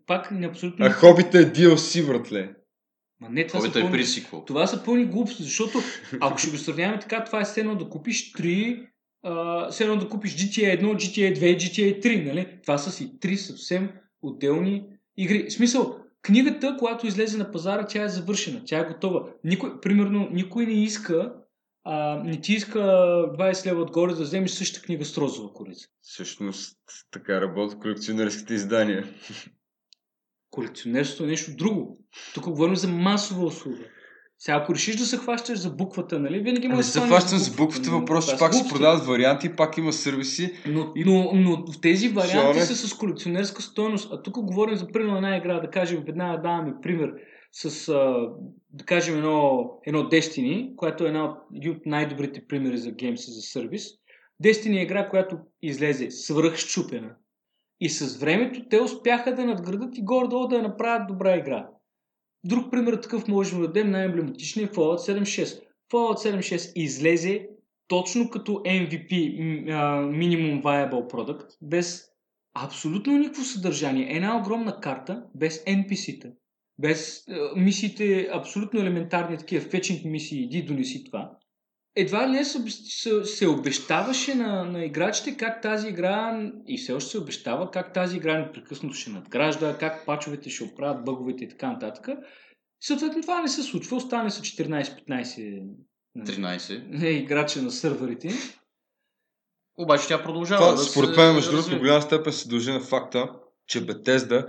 [0.07, 0.87] пак не абсолютно...
[0.87, 2.51] А хобите е DLC, братле.
[3.21, 3.91] Ма не, това са, е пълни...
[3.91, 4.45] присиквал.
[4.45, 5.79] това са пълни глупости, защото
[6.21, 8.89] ако ще го сравняваме така, това е все едно да купиш 3,
[9.23, 12.59] а, все едно да купиш GTA 1, GTA 2, GTA 3, нали?
[12.63, 13.91] Това са си три съвсем
[14.23, 14.85] отделни
[15.17, 15.47] игри.
[15.49, 19.29] В смисъл, книгата, когато излезе на пазара, тя е завършена, тя е готова.
[19.45, 21.35] Никой, примерно, никой не иска,
[21.85, 25.89] а, не ти иска 20 лева отгоре да вземеш същата книга с розова корица.
[26.01, 26.79] Всъщност,
[27.11, 29.15] така работят колекционерските издания.
[30.51, 32.06] Колекционерството е нещо друго.
[32.35, 33.85] Тук говорим за масова услуга.
[34.39, 37.39] Сега, ако решиш да се хващаш за буквата, нали, винаги Ами можеш се да хващам
[37.39, 38.01] за буквата, нали?
[38.01, 40.53] въпрос, че Това са пак се продават варианти, пак има сервиси.
[40.67, 42.67] Но, но, но в тези варианти Жоне?
[42.67, 44.13] са с колекционерска стоеност.
[44.13, 47.13] А тук говорим за примерно една игра, да кажем, веднага даваме пример
[47.53, 48.29] с, а,
[48.73, 53.41] да кажем, едно, едно Destiny, което е една от, от най-добрите примери за геймс за
[53.41, 53.85] сервис.
[54.45, 57.11] Destiny е игра, която излезе свръхщупена.
[57.81, 61.69] И с времето те успяха да надградат и горе-долу да я направят добра игра.
[62.47, 65.61] Друг пример такъв можем да дадем най-емблематичния Fallout 76.
[65.93, 67.49] Fallout 76 излезе
[67.89, 69.35] точно като MVP,
[70.11, 72.05] Minimum Viable Product, без
[72.55, 74.17] абсолютно никакво съдържание.
[74.17, 76.29] Една огромна карта без NPC-та.
[76.79, 81.31] Без е, мисиите, абсолютно елементарни такива фетчинг мисии, иди донеси това.
[81.97, 86.93] Едва ли не се, се, се обещаваше на, на играчите как тази игра, и все
[86.93, 91.49] още се обещава, как тази игра непрекъснато ще надгражда, как пачовете ще оправят бъговете и
[91.49, 92.09] така нататък.
[92.81, 95.63] Съответно това не се случва, остане са 14-15
[96.19, 97.05] 13.
[97.05, 98.29] е, играчи на сървърите.
[99.79, 102.81] Обаче тя продължава Това, да според мен, между другото, до голяма степен се дължи на
[102.81, 103.31] факта,
[103.67, 104.47] че Bethesda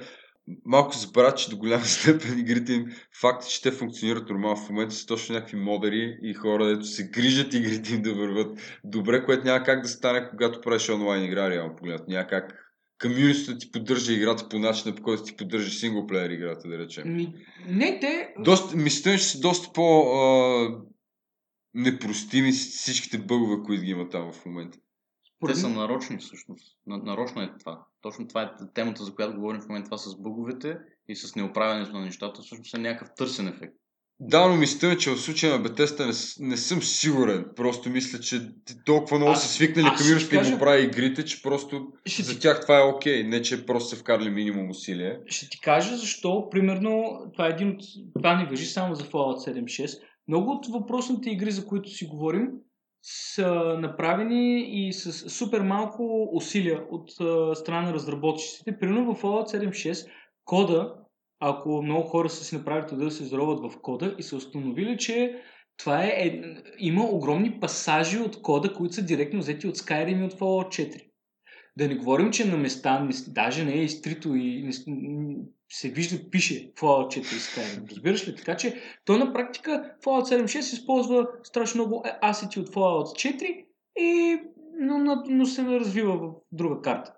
[0.66, 2.86] малко забравя, че до голяма степен игрите им,
[3.22, 7.10] факт, че те функционират нормално в момента са точно някакви модери и хора, дето се
[7.10, 11.50] грижат игрите им да върват добре, което няма как да стане, когато правиш онлайн игра,
[11.50, 12.08] реално погледнат.
[12.08, 12.64] Няма как
[13.02, 17.16] комьюнитито ти поддържа играта по начина, по който ти поддържаш синглплеер играта, да речем.
[17.16, 17.34] Ми,
[17.68, 18.34] не, те...
[18.40, 20.70] Доста, мисля, че са доста по а,
[21.74, 24.78] непростими всичките бъгове, които ги има там в момента.
[25.48, 26.78] Те са нарочни всъщност.
[26.88, 27.87] На- Нарочно е това.
[28.02, 29.88] Точно това е темата, за която говорим в момента.
[29.88, 30.78] Това с бъговете
[31.10, 32.42] и с неуправянето на нещата.
[32.42, 33.74] Всъщност е някакъв търсен ефект.
[34.20, 37.46] Да, но мисля, ми, че в случая на Бетеста не, не съм сигурен.
[37.56, 38.42] Просто мисля, че
[38.86, 42.34] толкова много Аз- са свикнали комьюнити ти да го прави игрите, че просто Ще за
[42.34, 43.24] ти- тях това е окей.
[43.24, 45.18] Не, че просто са вкарали минимум усилие.
[45.26, 47.82] Ще ти кажа защо, примерно, това е един от...
[48.16, 50.00] Това не въжи само за Fallout 76.
[50.28, 52.48] Много от въпросните игри, за които си говорим,
[53.10, 57.12] са направени и с супер малко усилия от
[57.58, 58.80] страна на разработчиците.
[58.80, 60.10] Примерно в Fallout 76
[60.46, 60.94] кода,
[61.40, 65.42] ако много хора са си направили да се зароват в кода и са установили, че
[65.78, 66.42] това е, е,
[66.80, 71.04] има огромни пасажи от кода, които са директно взети от Skyrim и от Fallout 4.
[71.78, 74.70] Да не говорим, че на места даже не е изтрито и
[75.70, 77.92] се вижда, пише Fallout 4 и Skyrim.
[77.92, 78.36] Разбираш ли?
[78.36, 83.66] Така че той на практика Fallout 76 използва страшно много е, асети от Fallout 4
[84.00, 84.38] и,
[84.80, 87.14] но, но, но се развива в друга карта.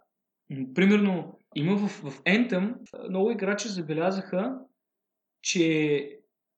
[0.76, 2.76] Примерно, има в, в Anthem,
[3.10, 4.60] много играчи забелязаха,
[5.42, 6.10] че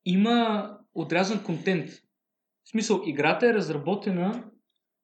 [0.06, 1.89] има отрязан контент.
[2.63, 4.50] В смисъл, играта е разработена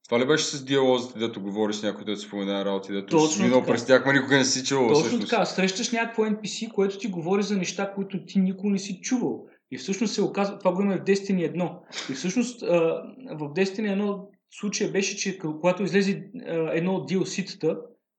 [0.08, 3.42] Това ли беше с диалозите, дето говориш с някой, дето спомена работи, дето Точно си
[3.42, 4.88] минал през тях, ма никога не си чувал.
[4.88, 5.30] Точно всъщност.
[5.30, 9.46] така, срещаш някакво NPC, което ти говори за неща, които ти никога не си чувал.
[9.72, 11.80] И всъщност се оказва, това го има в Destiny 1.
[12.12, 16.30] И всъщност в Destiny 1 случая беше, че когато излезе
[16.72, 17.78] едно от DLC-тата,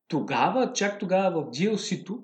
[0.08, 2.18] тогава, чак тогава в DLC-то,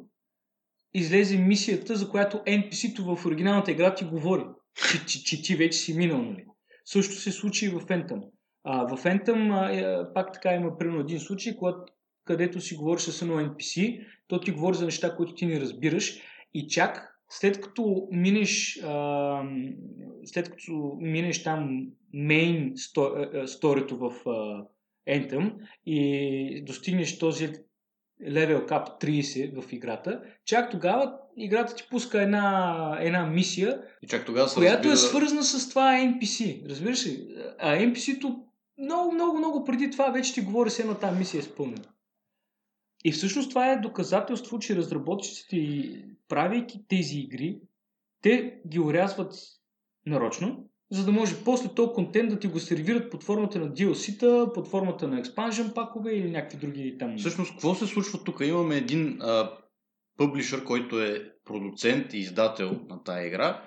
[0.94, 4.44] излезе мисията, за която NPC-то в оригиналната игра ти говори,
[4.90, 6.44] че, че, че ти вече си минал, нали?
[6.84, 8.20] Също се случи и в Anthem.
[8.64, 11.92] А, в Anthem а, е, пак така има примерно един случай, когато,
[12.24, 16.20] където си говориш с едно NPC, то ти говори за неща, които ти не разбираш
[16.54, 19.42] и чак след като минеш, а,
[20.24, 22.72] след като минеш там мейн
[23.46, 24.64] сторито в а,
[25.10, 25.52] Anthem
[25.86, 27.52] и достигнеш този
[28.28, 34.26] левел кап 30 в играта, чак тогава играта ти пуска една, една мисия, И чак
[34.26, 36.68] тогава която е разбира- свързана с това NPC.
[36.68, 37.26] Разбираш ли?
[37.58, 38.43] А NPC-то
[38.78, 41.84] много, много, много преди това вече ти говори с една тази мисия е изпълнена.
[43.04, 45.56] И всъщност това е доказателство, че разработчиците,
[46.28, 47.60] правейки тези игри,
[48.22, 49.34] те ги урязват
[50.06, 54.52] нарочно, за да може после този контент да ти го сервират под формата на DLC-та,
[54.52, 57.18] под формата на expansion пакове или някакви други там.
[57.18, 58.40] Всъщност, какво се случва тук?
[58.40, 59.58] Имаме един а,
[60.16, 63.62] публишър, който е продуцент и издател на тая игра.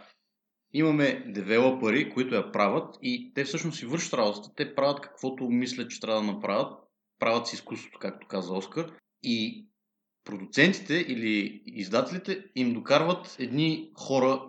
[0.78, 4.50] Имаме девелопери, които я правят и те всъщност си вършат работата.
[4.56, 6.80] Те правят каквото мислят, че трябва да направят.
[7.20, 8.92] Правят си изкуството, както каза Оскар.
[9.24, 9.68] И
[10.24, 14.42] продуцентите или издателите им докарват едни хора,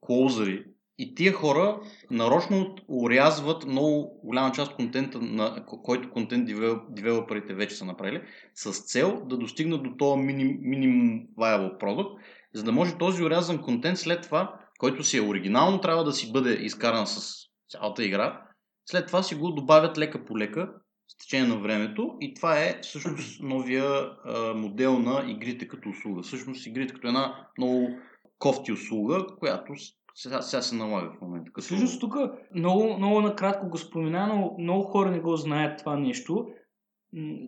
[0.00, 0.64] клоузъри.
[0.98, 1.80] И тия хора
[2.10, 8.22] нарочно урязват много голяма част от контента, на който контент девел- девелоперите вече са направили,
[8.54, 12.18] с цел да достигнат до този миним, минимум viable product,
[12.54, 16.32] за да може този урязан контент след това, който си е оригинално, трябва да си
[16.32, 17.34] бъде изкаран с
[17.68, 18.42] цялата игра,
[18.90, 20.68] след това си го добавят лека по лека
[21.08, 26.22] с течение на времето и това е всъщност новия а, модел на игрите като услуга.
[26.22, 27.88] Всъщност игрите като една много
[28.38, 29.72] кофти услуга, която
[30.14, 31.52] сега, сега се налага в момента.
[31.52, 31.64] Като...
[31.64, 32.14] Всъщност тук
[32.54, 36.46] много, много накратко го спомена, но много хора не го знаят това нещо.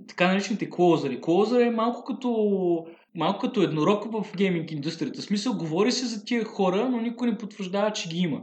[0.09, 1.21] Така наречените клоузъри.
[1.21, 5.21] Клоузър е малко като, малко като еднорог в гейминг индустрията.
[5.21, 8.43] В смисъл, говори се за тия хора, но никой не потвърждава, че ги има.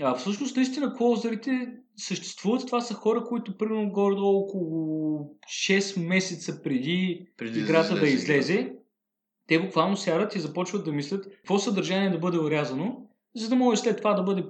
[0.00, 2.66] А всъщност, наистина, клоузърите съществуват.
[2.66, 5.18] Това са хора, които примерно горе-долу около
[5.68, 8.72] 6 месеца преди, Преди играта да излезе излезе,
[9.46, 13.80] те буквално сядат и започват да мислят какво съдържание да бъде урязано, за да може
[13.80, 14.44] след това да бъде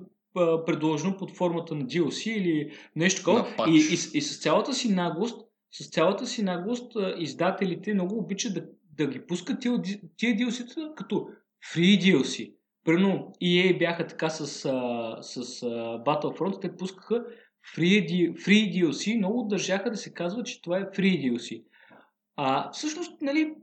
[0.67, 3.47] предложено под формата на DLC или нещо такова.
[3.69, 8.65] И, и, и с цялата си наглост, с цялата си наглост, издателите много обичат да,
[8.97, 11.29] да ги пускат тия, DLC-та като
[11.75, 12.53] free DLC.
[12.85, 14.67] Примерно EA бяха така с, с а,
[16.05, 17.25] Battlefront, те пускаха
[17.77, 21.65] free, free DLC, много държаха да се казва, че това е free DLC.
[22.37, 23.55] А всъщност, нали,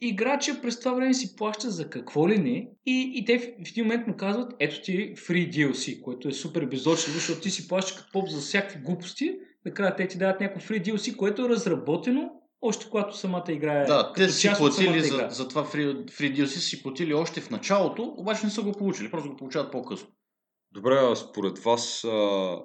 [0.00, 3.70] играча през това време си плаща за какво ли не и, и те в, в
[3.70, 7.50] един момент му казват, ето ти е free DLC, което е супер безочливо, защото ти
[7.50, 11.44] си плащаш като поп за всякакви глупости, накрая те ти дават някакво free DLC, което
[11.44, 16.10] е разработено още когато самата игра е Да, те си платили за, за това free,
[16.10, 19.72] free DLC, си платили още в началото, обаче не са го получили, просто го получават
[19.72, 20.08] по-късно.
[20.72, 22.58] Добре, а според вас а,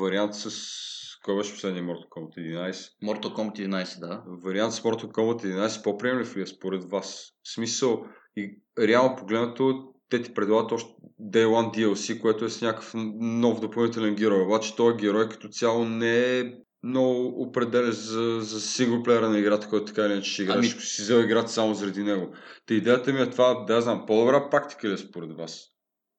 [0.00, 0.50] вариант с...
[1.24, 2.72] Кой беше последния Mortal Kombat 11?
[3.04, 4.22] Mortal Kombat 11, да.
[4.26, 7.32] Вариант с Mortal Kombat 11 по-приемлив ли е според вас?
[7.42, 8.04] В смисъл,
[8.36, 13.60] и реално погледнато, те ти предлагат още Day One DLC, което е с някакъв нов
[13.60, 14.42] допълнителен герой.
[14.42, 19.86] Обаче този герой като цяло не е много определящ за, за синглплеера на играта, който
[19.86, 22.32] така или иначе ще играеш, Ами- си взел играта само заради него.
[22.66, 25.75] Та идеята ми е това, да знам, по-добра практика ли е според вас?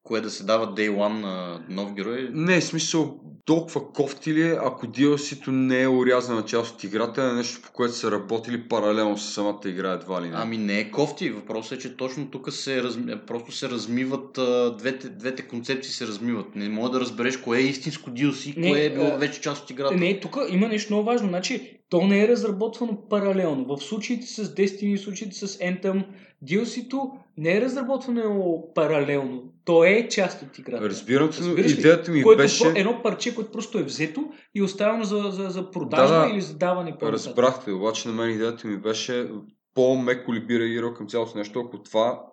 [0.07, 2.29] Кое да се дава Day One на нов герой?
[2.33, 7.23] Не, в смисъл, толкова кофти ли е, ако DLC-то не е урязана част от играта,
[7.23, 10.35] е нещо по което са работили паралелно с самата игра едва ли не.
[10.35, 11.29] Ами не е кофти.
[11.29, 13.15] Въпросът е, че точно тук се разми...
[13.27, 14.39] просто се размиват,
[14.77, 16.55] двете, двете концепции се размиват.
[16.55, 19.69] Не мога да разбереш кое е истинско DLC, Не, кое е било вече част от
[19.69, 19.95] играта.
[19.95, 21.27] Не, тук има нещо много важно.
[21.27, 23.65] Значи, то не е разработвано паралелно.
[23.65, 26.05] В случаите с Destiny, в случаите с Anthem,
[26.45, 29.43] DLC-то не е разработвано паралелно.
[29.65, 30.89] То е част от играта.
[30.89, 31.71] Разбирам но ли?
[31.71, 32.67] идеята ми което беше...
[32.67, 36.29] е про- едно парче, което просто е взето и оставено за, за, за продажба Да,
[36.33, 39.29] или за даване по Разбрахте, обаче на мен идеята ми беше
[39.73, 42.23] по-меко ли би реагирал към цялото нещо, ако това,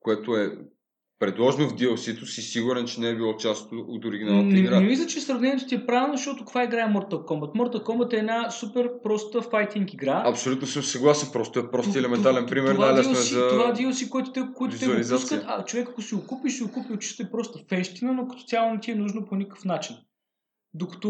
[0.00, 0.58] което е
[1.18, 4.80] предложено в DLC-то, си сигурен, че не е било част от, оригиналната игра.
[4.80, 7.56] не мисля, че сравнението ти е правилно, защото каква игра е Mortal Kombat?
[7.56, 10.22] Mortal Kombat е една супер проста файтинг игра.
[10.26, 13.48] Абсолютно съм съгласен, просто е прост елементален пример, това най-лесно е DLC, за...
[13.48, 16.64] Това DLC, който те, който те го пускат, а човек ако си го купи, ще
[16.64, 19.36] го купи от чисто и просто фенщина, но като цяло не ти е нужно по
[19.36, 19.96] никакъв начин.
[20.74, 21.08] Докато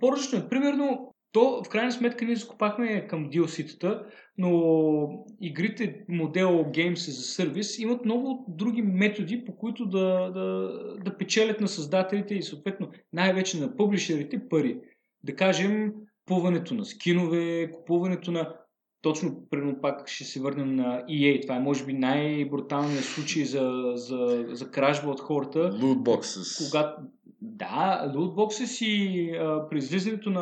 [0.00, 0.48] по-различно е.
[0.48, 4.06] Примерно, то в крайна сметка ние закупахме към DLC-тата,
[4.38, 10.72] но игрите модел Games за сервис имат много други методи, по които да, да,
[11.04, 14.80] да печелят на създателите и съответно най-вече на публишерите пари.
[15.22, 15.92] Да кажем,
[16.26, 18.54] купуването на скинове, купуването на
[19.02, 21.42] точно, примерно пак ще се върнем на EA.
[21.42, 25.58] Това е може би най-бруталният случай за, за, за кражба от хората.
[25.58, 26.70] Loot boxes.
[26.70, 27.00] Когато,
[27.40, 30.40] да, лутбокса си а, при излизането на,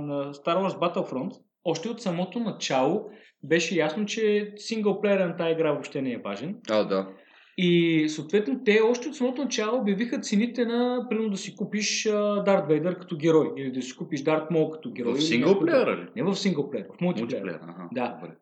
[0.00, 1.32] на Star Wars Battlefront,
[1.64, 3.10] още от самото начало
[3.42, 6.56] беше ясно, че синглплеера на тази игра въобще не е важен.
[6.70, 7.08] А, да.
[7.58, 12.08] И съответно те още от самото начало обявиха цените на, примерно да си купиш
[12.44, 15.14] Дарт Вейдър като герой или да си купиш Дарт Мол като герой.
[15.14, 16.08] В синглплеера ли?
[16.16, 17.00] Не в синглплеер, в.
[17.00, 17.58] Мултиплеер.
[17.62, 18.18] Ага, Да.
[18.20, 18.36] Добре.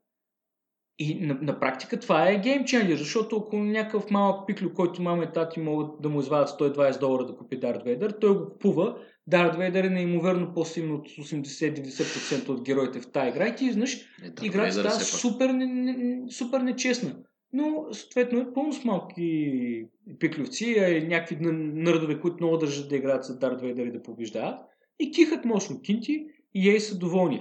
[0.98, 5.32] И на, на практика това е геймченджер, защото ако някакъв малък пиклю, който мама и
[5.34, 8.96] тати могат да му извадят 120 долара да купи Дарт Вейдър, той го купува.
[9.26, 13.96] Дарт Вейдър е неимоверно по-силен от 80-90% от героите в тази игра и ти изнъж
[13.96, 17.16] Е, играта е става супер, не, не, супер нечестна.
[17.52, 19.84] Но, съответно, е пълно с малки
[20.18, 24.02] пиклювци, а и някакви нърдове, които много държат да играят с Дарт Вейдър и да
[24.02, 24.58] побеждават.
[24.98, 27.40] И кихат мощно кинти и ей са доволни.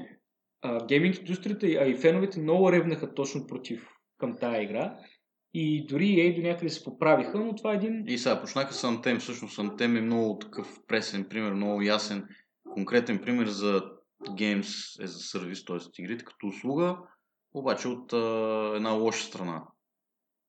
[0.62, 4.98] А, гейминг индустрията, а и феновете много ревнаха точно против към тая игра.
[5.54, 8.04] И дори ей до някъде се поправиха, но това е един...
[8.08, 9.20] И сега почнаха с Anthem.
[9.20, 12.28] Всъщност Anthem е много такъв пресен пример, много ясен,
[12.74, 13.84] конкретен пример за
[14.24, 16.02] Games as a Service, т.е.
[16.02, 16.98] игрите като услуга,
[17.54, 19.64] обаче от а, една лоша страна.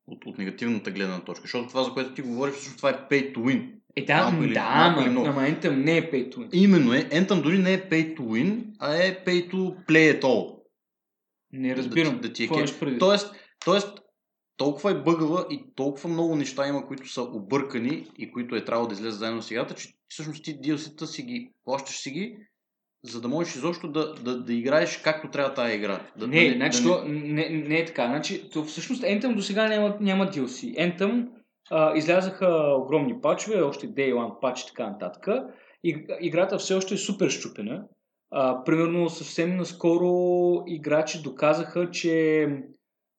[0.06, 1.42] От, от негативната гледна точка.
[1.42, 3.74] Защото това, за което ти говориш, всъщност това е pay to win.
[3.98, 5.26] Е, да, Малко или- да, малко ама, много.
[5.26, 6.48] ама Anthem не е pay to win.
[6.52, 6.98] Именно е.
[6.98, 10.58] Anthem дори не е pay to win, а е pay to play at all.
[11.52, 12.14] Не разбирам.
[12.14, 12.82] Да, да ти е кеф.
[12.98, 13.34] Тоест,
[13.64, 13.98] тоест,
[14.56, 18.88] толкова е бъгава и толкова много неща има, които са объркани и които е трябвало
[18.88, 22.36] да излезе заедно с играта, че всъщност ти DLC-та си ги, плащаш си ги,
[23.04, 26.06] за да можеш изобщо да, да, да играеш както трябва тази игра.
[26.16, 28.06] Да, Не, да значи да то не, не е така.
[28.06, 30.76] Значи, то всъщност Anthem до сега няма, няма DLC.
[30.76, 31.28] Anthem
[31.94, 35.28] излязаха огромни пачове, още Day One пач и така нататък.
[35.84, 37.84] И, играта все още е супер щупена.
[38.30, 42.48] А, примерно съвсем наскоро играчи доказаха, че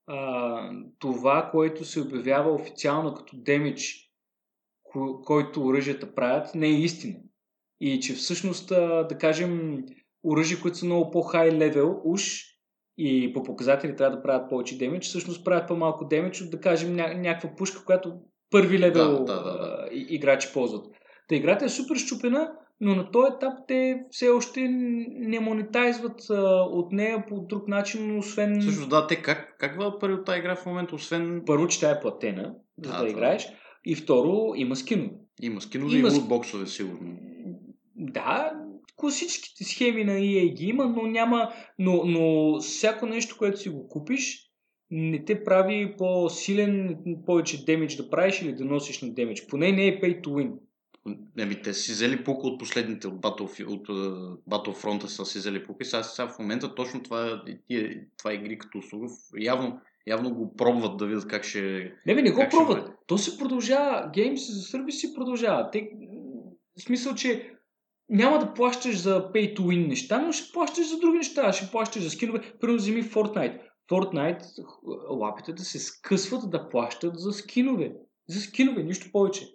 [0.08, 4.12] а, това, което се обявява официално като демидж,
[4.84, 7.20] ко- който оръжията правят, не е истина.
[7.82, 9.84] И че всъщност, а, да кажем,
[10.24, 12.44] оръжия, които са много по-хай левел, уж
[12.98, 16.96] и по показатели трябва да правят повече демидж, всъщност правят по-малко демидж от, да кажем,
[16.96, 18.22] ня- някаква пушка, която
[18.52, 19.88] първи левел Да, да, да, да.
[19.92, 20.86] играчи ползват.
[21.28, 24.68] Та играта е супер щупена, но на този етап те все още
[25.10, 30.00] не монетайзват а, от нея по друг начин, освен Всъщност, да, те как, как вадат
[30.00, 32.98] пари от тази игра в момента, освен първо, че тя е платена, за Да, да,
[32.98, 33.48] това играеш,
[33.86, 35.12] и второ, има скинове.
[35.42, 37.18] има скинове Има и лутбоксове, сигурно.
[37.96, 38.52] Да,
[38.96, 41.54] класическите схеми на EA ги има, но няма.
[41.80, 44.49] Но, но всяко нещо, което си го купиш,
[44.92, 49.48] не те прави по-силен, повече демидж да правиш или да носиш на демидж.
[49.48, 50.52] Поне не е pay to win.
[51.40, 55.66] Еми, те си взели пука от последните от, Battlefield, от uh, Battlefront са си взели
[55.66, 59.08] пука и сега, сега в момента точно това, тия, това игри като услуга
[59.40, 61.94] явно, явно го пробват да видят как ще...
[62.06, 62.84] Не бе, не го ще пробват.
[62.84, 62.96] бъде?
[63.08, 64.12] То се продължава.
[64.16, 65.70] Games за сервис си продължава.
[65.72, 65.90] Те,
[66.78, 67.52] в смисъл, че
[68.10, 71.54] няма да плащаш за pay to win неща, но ще плащаш за други неща.
[71.54, 72.54] Ще плащаш за скинове.
[72.60, 73.60] Примерно вземи Fortnite.
[73.90, 74.44] Fortnite
[75.10, 77.94] лапите се скъсват да плащат за скинове.
[78.30, 79.48] За скинове, нищо повече.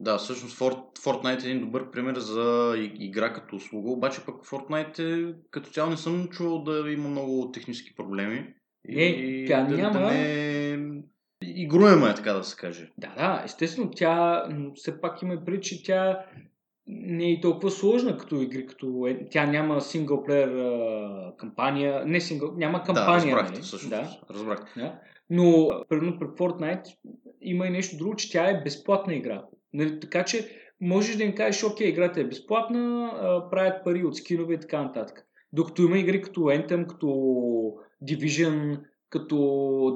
[0.00, 4.46] Да, всъщност Fort, Fortnite е един добър пример за и- игра като услуга, обаче пък
[4.46, 8.54] Fortnite е, като цяло не съм чувал да има много технически проблеми.
[8.88, 9.92] Не, тя да, няма.
[9.92, 10.78] Да не е
[11.42, 12.92] игруема е, така да се каже.
[12.98, 16.26] Да, да, естествено, тя все пак има преди, че тя
[16.88, 22.52] не е толкова сложна като игри, като е, тя няма синглплеер а, кампания, не сингъл,
[22.56, 23.36] няма да, кампания.
[23.36, 23.62] разбрахте, нали?
[23.62, 23.90] всъщност.
[23.90, 24.80] Да, Разбрахте.
[24.80, 24.98] да.
[25.30, 26.94] Но, примерно при Fortnite
[27.40, 29.44] има и нещо друго, че тя е безплатна игра.
[29.72, 30.48] Нали, така че
[30.80, 34.82] можеш да им кажеш, окей, играта е безплатна, а, правят пари от скинове и така
[34.82, 35.24] нататък.
[35.52, 37.06] Докато има игри като Anthem, като
[38.04, 38.80] Division,
[39.10, 39.34] като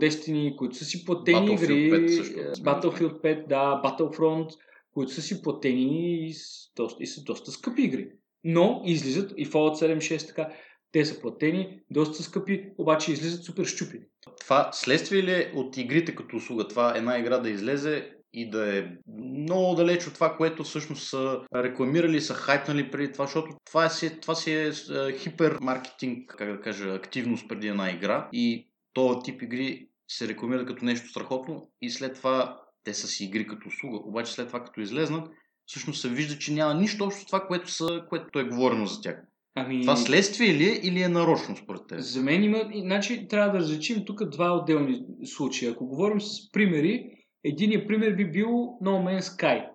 [0.03, 4.49] Destiny, които са си платени Battlefield игри, 5 също, е, Battlefield 5, да, Battlefront,
[4.95, 6.35] които са си платени и,
[6.77, 8.09] доста, и са доста скъпи игри.
[8.45, 10.49] Но излизат и Fallout 76 така,
[10.93, 14.05] те са платени, доста скъпи, обаче излизат супер щупени.
[14.41, 16.69] Това следствие ли е от игрите като услуга?
[16.69, 21.41] Това една игра да излезе и да е много далеч от това, което всъщност са
[21.55, 24.73] рекламирали, са хайпнали преди това, защото това си, това си е е,
[25.19, 30.85] хипермаркетинг, как да кажа, активност преди една игра и този тип игри се рекламира като
[30.85, 34.81] нещо страхотно и след това те са си игри като услуга, обаче след това като
[34.81, 35.29] излезнат,
[35.67, 39.01] всъщност се вижда, че няма нищо общо с това, което, са, което е говорено за
[39.01, 39.23] тях.
[39.55, 42.01] Ами, Това следствие ли е или е нарочно според теб?
[42.01, 45.73] За мен има, значи трябва да различим тук два отделни случая.
[45.73, 47.11] Ако говорим с примери,
[47.45, 48.49] единият пример би бил
[48.83, 49.67] No Man's Sky.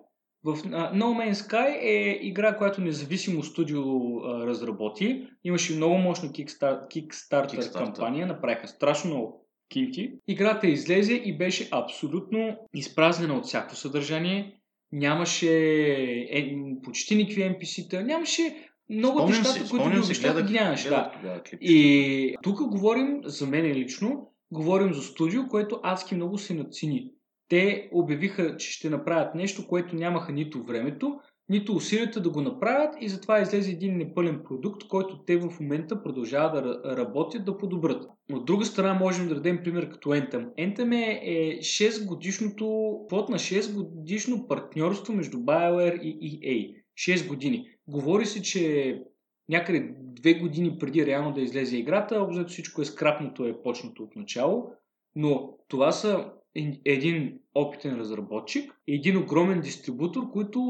[0.44, 5.28] В а, No Man's Sky е игра, която независимо студио а, разработи.
[5.44, 7.72] Имаше много мощна Kickstarter, Kickstarter, Kickstarter.
[7.72, 10.12] кампания, направиха страшно много кинти.
[10.28, 14.54] Играта излезе и беше абсолютно изпразнена от всяко съдържание.
[14.92, 15.54] Нямаше
[16.30, 20.88] е, почти никакви NPC-та, нямаше много от нещата, си, които ги обещаха, ги нямаше.
[20.88, 21.10] Да.
[21.14, 21.40] тогава.
[21.60, 27.10] И тук говорим, за мен лично, говорим за студио, което адски много се надцени.
[27.48, 32.94] Те обявиха, че ще направят нещо, което нямаха нито времето, нито усилията да го направят
[33.00, 37.58] и затова излезе един непълен продукт, който те в момента продължават да ра- работят да
[37.58, 38.06] подобрят.
[38.32, 40.48] От друга страна можем да дадем пример като Anthem.
[40.58, 46.74] Anthem е, е 6 годишното, плод на 6 годишно партньорство между BioWare и EA.
[47.16, 47.66] 6 години.
[47.88, 48.94] Говори се, че
[49.48, 54.16] някъде две години преди реално да излезе играта, обзето всичко е скрапното, е почнато от
[54.16, 54.70] начало,
[55.16, 56.37] но това са е-
[56.84, 60.60] един опитен разработчик и един огромен дистрибутор, които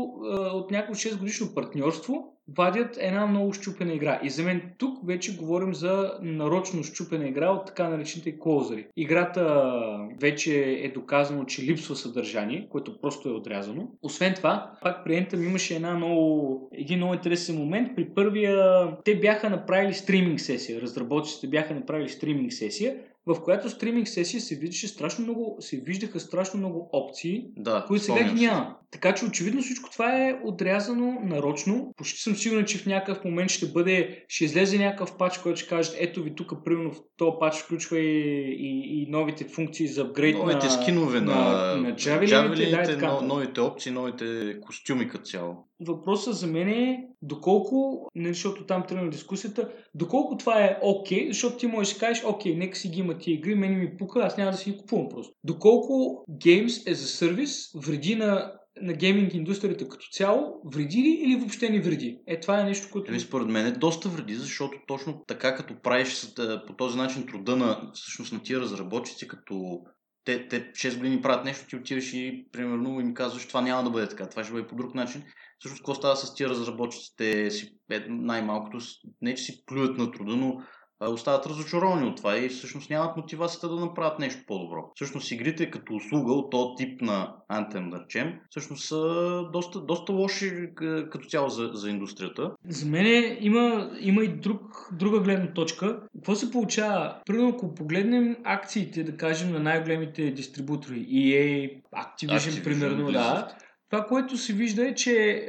[0.54, 4.20] от някакво 6 годишно партньорство вадят една много щупена игра.
[4.22, 8.86] И за мен тук вече говорим за нарочно щупена игра от така наречените клоузъри.
[8.96, 9.72] Играта
[10.20, 13.88] вече е доказано, че липсва съдържание, което просто е отрязано.
[14.02, 17.96] Освен това, пак при Anthem имаше една много, един много интересен момент.
[17.96, 20.80] При първия те бяха направили стриминг сесия.
[20.80, 22.96] Разработчиците бяха направили стриминг сесия,
[23.28, 28.04] в която стриминг сесия се виждаше страшно много, се виждаха страшно много опции, Да, които
[28.04, 28.76] сега ги няма.
[28.90, 31.94] Така че очевидно всичко това е отрязано нарочно.
[31.96, 35.68] Почти съм сигурен, че в някакъв момент ще бъде, ще излезе някакъв пач, който ще
[35.68, 40.02] каже, ето ви тук, примерно в този пач включва и, и, и новите функции за
[40.02, 43.20] апгрейд Новите на, скинове на, на, на джавелините, да, и така.
[43.20, 45.67] новите опции, новите костюми като цяло.
[45.80, 51.56] Въпросът за мен е доколко, не, защото там тръгна дискусията, доколко това е окей, защото
[51.56, 54.36] ти можеш да кажеш, окей, нека си ги има тия игри, мен ми пука, аз
[54.36, 55.32] няма да си ги купувам просто.
[55.44, 58.52] Доколко Games as a Service вреди на,
[58.82, 62.20] на гейминг индустрията като цяло, вреди ли или въобще не вреди?
[62.26, 63.10] Е, това е нещо, което...
[63.10, 66.26] Еми, според мен е доста вреди, защото точно така като правиш е,
[66.66, 69.80] по този начин труда на, всъщност, на тия разработчици, като
[70.28, 73.90] те, те 6 години правят нещо, ти отиваш и примерно им казваш, това няма да
[73.90, 75.24] бъде така, това ще бъде по друг начин.
[75.58, 77.16] Всъщност, какво става с тия разработчици?
[77.16, 78.78] Те си, е, най-малкото,
[79.22, 80.62] не че си плюят на труда, но
[81.00, 84.90] остават разочаровани от това и всъщност нямат мотивацията да направят нещо по-добро.
[84.94, 90.12] Всъщност игрите като услуга от този тип на Anthem, да речем, всъщност са доста, доста
[90.12, 92.50] лоши к- като цяло за, за индустрията.
[92.68, 96.00] За мен има, има и друг, друга гледна точка.
[96.14, 97.16] Какво се получава?
[97.26, 103.67] Примерно, ако погледнем акциите, да кажем, на най-големите дистрибутори, EA, Activision, Activision, примерно, да, Blizzard.
[103.90, 105.48] Това, което се вижда е, че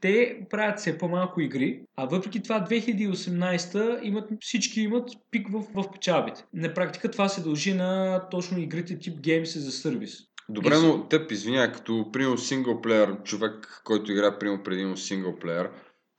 [0.00, 5.92] те правят все по-малко игри, а въпреки това 2018 имат, всички имат пик в, в
[5.92, 6.44] печалбите.
[6.54, 10.26] На практика това се дължи на точно игрите тип Games a Service.
[10.48, 15.70] Добре, но теб, извиняй, като примерно синглплеер, човек, който играе примерно предимно синглплеер,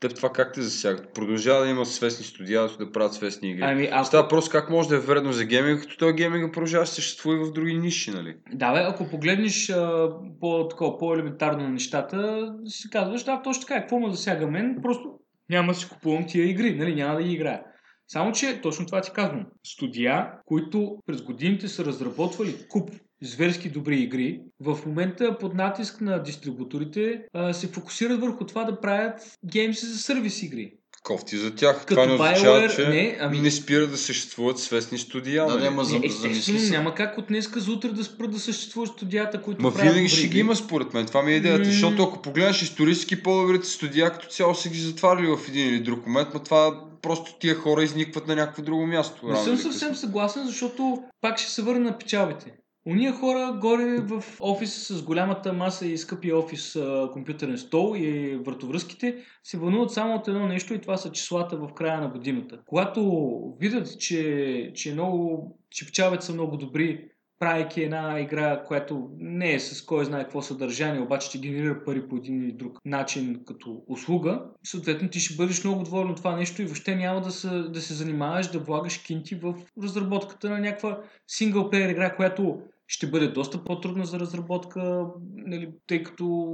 [0.02, 1.04] теб това как те засяга?
[1.14, 3.62] Продължава да има свестни студия, да правят свестни игри.
[3.64, 4.06] Ами, ако...
[4.06, 7.36] Става въпрос как може да е вредно за гейминг, като този гейминг продължава да съществува
[7.36, 8.36] и в други ниши, нали?
[8.54, 13.80] Да, бе, ако погледнеш а, по, такова, по-елементарно на нещата, си казваш, да, точно така,
[13.80, 17.34] какво ме засяга мен, просто няма да си купувам тия игри, нали, няма да ги
[17.34, 17.62] играя.
[18.08, 19.45] Само, че точно това ти казвам.
[19.66, 22.91] Студия, които през годините са разработвали куп
[23.22, 28.82] зверски добри игри, в момента под натиск на дистрибуторите а, се фокусират върху това да
[28.82, 30.74] правят геймс за сервис игри.
[31.04, 31.80] Кофти за тях.
[31.80, 35.46] Като това не означава, BioWare, че не, ами- не спира да съществуват свестни студия.
[35.46, 35.62] Да, нали?
[35.62, 36.72] да, ама за, Не, естествено, се.
[36.72, 40.10] няма как от днеска за утре да спрат да съществуват студията, които Ма правят винаги
[40.10, 41.06] ще ги има според мен.
[41.06, 41.66] Това ми е идеята.
[41.66, 41.66] М.
[41.66, 46.08] Защото ако погледнеш исторически по-добрите студия, като цяло са ги затваряли в един или друг
[46.08, 49.28] момент, но това просто тия хора изникват на някакво друго място.
[49.28, 49.96] Не съм съвсем късно.
[49.96, 52.54] съгласен, защото пак ще се върна на печалбите.
[52.86, 56.78] Уния хора горе в офиса с голямата маса и скъпия офис
[57.14, 61.74] компютърен стол и вратовръзките се вълнуват само от едно нещо и това са числата в
[61.74, 62.60] края на годината.
[62.66, 67.12] Когато видят, че, че, е много, че печалбите са много добри,
[67.42, 72.08] правейки една игра, която не е с кой знае какво съдържание, обаче ще генерира пари
[72.08, 76.36] по един или друг начин като услуга, съответно ти ще бъдеш много доволен от това
[76.36, 80.60] нещо и въобще няма да се, да се занимаваш да влагаш кинти в разработката на
[80.60, 82.62] някаква синглплеер игра, която
[82.92, 86.54] ще бъде доста по-трудна за разработка, нали, тъй като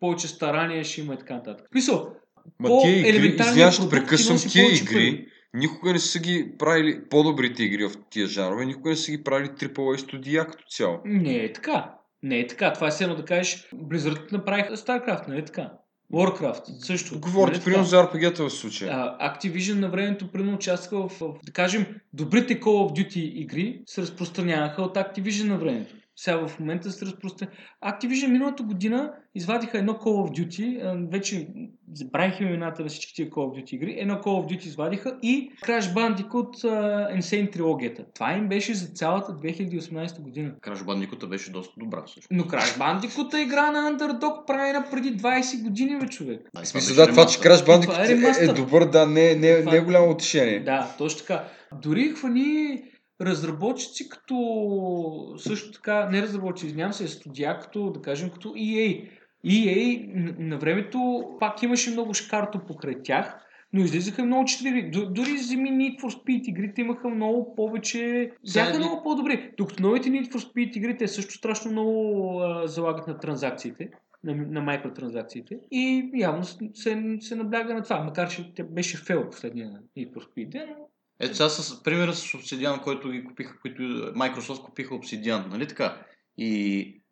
[0.00, 1.66] повече старания ще има и така нататък.
[1.74, 2.12] Мисъл,
[2.60, 4.92] Ма по тия игри, продукт прекъсвам тия игри.
[4.92, 5.26] пари.
[5.54, 9.48] Никога не са ги правили по-добрите игри в тия жанрове, никога не са ги правили
[9.48, 11.00] AAA студия като цяло.
[11.04, 11.94] Не е така.
[12.22, 12.72] Не е така.
[12.72, 15.72] Това е едно да кажеш, Blizzard направиха StarCraft, нали така?
[16.12, 17.20] Warcraft също.
[17.20, 18.90] Говорите нали примерно за RPG-та в случая.
[18.92, 23.82] А, Activision на времето примерно участваха в, в, да кажем, добрите Call of Duty игри
[23.86, 25.94] се разпространяваха от Activision на времето.
[26.16, 27.56] Сега в момента се разпространява.
[27.84, 31.48] Activision миналата година извадиха едно Call of Duty, вече
[31.94, 35.50] забравих имената на всички тия Call of Duty игри, едно Call of Duty извадиха и
[35.64, 38.04] Crash Bandicoot uh, Insane трилогията.
[38.14, 40.52] Това им беше за цялата 2018 година.
[40.60, 42.28] Краш Бандикота беше доста добра всъщност.
[42.30, 46.40] Но Crash Bandicoot е игра на Underdog правена преди 20 години, бе, човек.
[46.54, 47.38] Да, смисъл, да, това, че.
[47.38, 48.54] Crash Bandicoot е е, е, ремастър.
[48.56, 50.60] добър, да, не, не, Това- не е голямо утешение.
[50.60, 51.44] Да, точно така.
[51.82, 52.82] Дори хвани
[53.20, 59.10] разработчици като също така, не разработчици, извинявам се, студия като, да кажем, като EA.
[59.46, 64.90] EA на времето пак имаше много шкарто покрай тях, но излизаха много четири.
[64.90, 68.30] Дори зими Need for Speed игрите имаха много повече...
[68.54, 69.50] Бяха много по-добри.
[69.58, 73.90] Докато новите Need for Speed игрите също страшно много а, залагат на транзакциите
[74.24, 79.70] на, на микротранзакциите и явно се, се набляга на това, макар че беше фейл последния
[79.96, 80.88] Need for Speed, но
[81.20, 86.02] Ето сега с примера с Obsidian, който ги купиха, които Microsoft купиха Obsidian, нали така?
[86.38, 87.02] И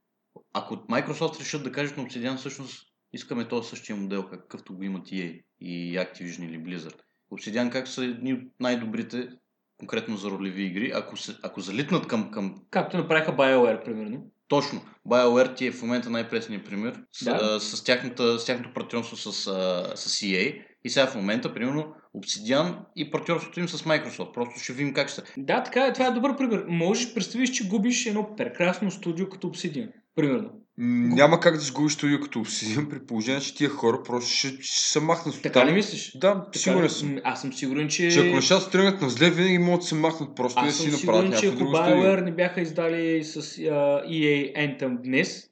[0.53, 5.07] ако Microsoft решат да кажат на Obsidian, всъщност искаме този същия модел, какъвто го имат
[5.07, 6.99] EA и Activision или Blizzard.
[7.33, 9.29] Obsidian как са едни от най-добрите,
[9.79, 14.31] конкретно за ролеви игри, ако, се, ако залитнат към, към както направиха BioWare, примерно.
[14.49, 14.83] Точно.
[15.09, 17.39] BioWare ти е в момента най-пресният пример с, Да.
[17.43, 21.87] а, с, тяхната, с тяхното партньорство с, а, с EA и сега в момента, примерно,
[22.17, 24.33] Obsidian и партньорството им с Microsoft.
[24.33, 25.23] Просто ще видим как ще.
[25.37, 26.65] Да, така е, това е добър пример.
[26.69, 30.51] Можеш, представиш, че губиш едно прекрасно студио като Obsidian, примерно.
[30.79, 34.49] М, Няма как да сгубиш студио като Obsidian при положение, че тия хора просто ще,
[34.49, 35.69] ще се махнат Така оттам.
[35.69, 36.13] ли мислиш?
[36.19, 36.91] Да, Така сигурен ли?
[36.91, 37.19] съм.
[37.25, 38.11] Аз съм сигурен, че...
[38.11, 40.77] Че ако нещата тръгнат на зле, винаги могат да се махнат просто и да Аз
[40.77, 41.73] си съм направят сигурен, че ако.
[41.73, 45.45] BioWare не бяха издали с uh, EA Anthem днес,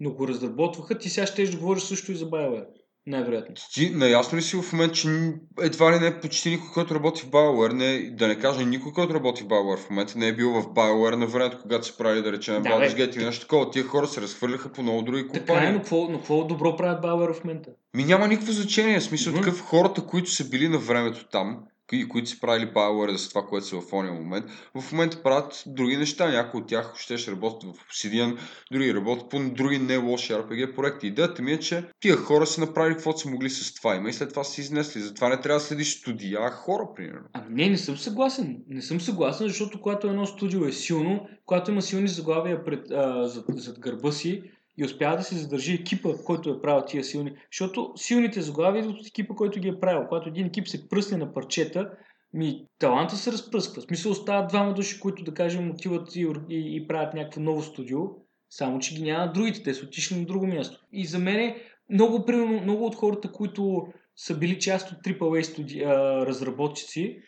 [0.00, 2.66] но го разработваха, ти сега ще да говориш също и за BioWare.
[3.08, 3.54] Най-вероятно.
[3.74, 7.26] Ти наясно ли си в момента, че едва ли не почти никой, който работи в
[7.26, 10.50] BioWare, не, да не кажа никой, който работи в BioWare в момента, не е бил
[10.52, 12.96] в BioWare на времето, когато се правили, да речем, Да, Baldur's.
[12.96, 13.70] Gate или нещо такова.
[13.70, 15.72] Тия хора се разхвърляха по много други Така е, компании.
[15.72, 17.70] но какво, но какво добро правят BioWare в момента?
[17.94, 19.00] Ми няма никакво значение.
[19.00, 19.42] В смисъл Мгм.
[19.42, 21.58] такъв хората, които са били на времето там,
[21.92, 25.64] и които са правили BioWare за това, което са в ония момент, в момента правят
[25.66, 26.30] други неща.
[26.30, 28.38] Някои от тях ще ще работят в Obsidian,
[28.72, 31.06] други работят по други не лоши RPG проекти.
[31.06, 33.94] Идеята ми е, че тия хора са направили каквото са могли с това.
[33.94, 35.00] Има и след това са изнесли.
[35.00, 37.26] Затова не трябва да следиш студия, а хора, примерно.
[37.32, 38.56] Ами не, не съм съгласен.
[38.68, 43.28] Не съм съгласен, защото когато едно студио е силно, когато има силни заглавия пред, а,
[43.28, 44.42] зад, зад гърба си
[44.78, 47.32] и успява да се задържи екипа, който е правил тия силни.
[47.52, 50.08] Защото силните заглавия идват от екипа, който ги е правил.
[50.08, 51.90] Когато един екип се пръсне на парчета,
[52.34, 53.82] ми таланта се разпръсква.
[53.82, 57.62] В смисъл остават двама души, които да кажем отиват и, и, и правят някакво ново
[57.62, 57.98] студио,
[58.50, 60.84] само че ги няма другите, те са отишли на друго място.
[60.92, 61.54] И за мен
[61.90, 67.18] много, примерно, много от хората, които са били част от AAA студи, а, разработчици,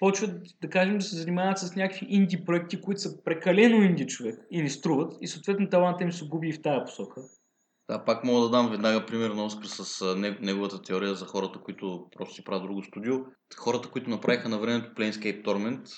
[0.00, 4.34] почват, да кажем, да се занимават с някакви инди проекти, които са прекалено инди човек
[4.50, 7.20] и не струват и съответно таланта им се губи и в тая посока.
[7.90, 11.58] Да, пак мога да дам веднага пример на Оскар с не- неговата теория за хората,
[11.58, 13.14] които просто си правят друго студио.
[13.56, 15.88] Хората, които направиха на времето Planescape Torment,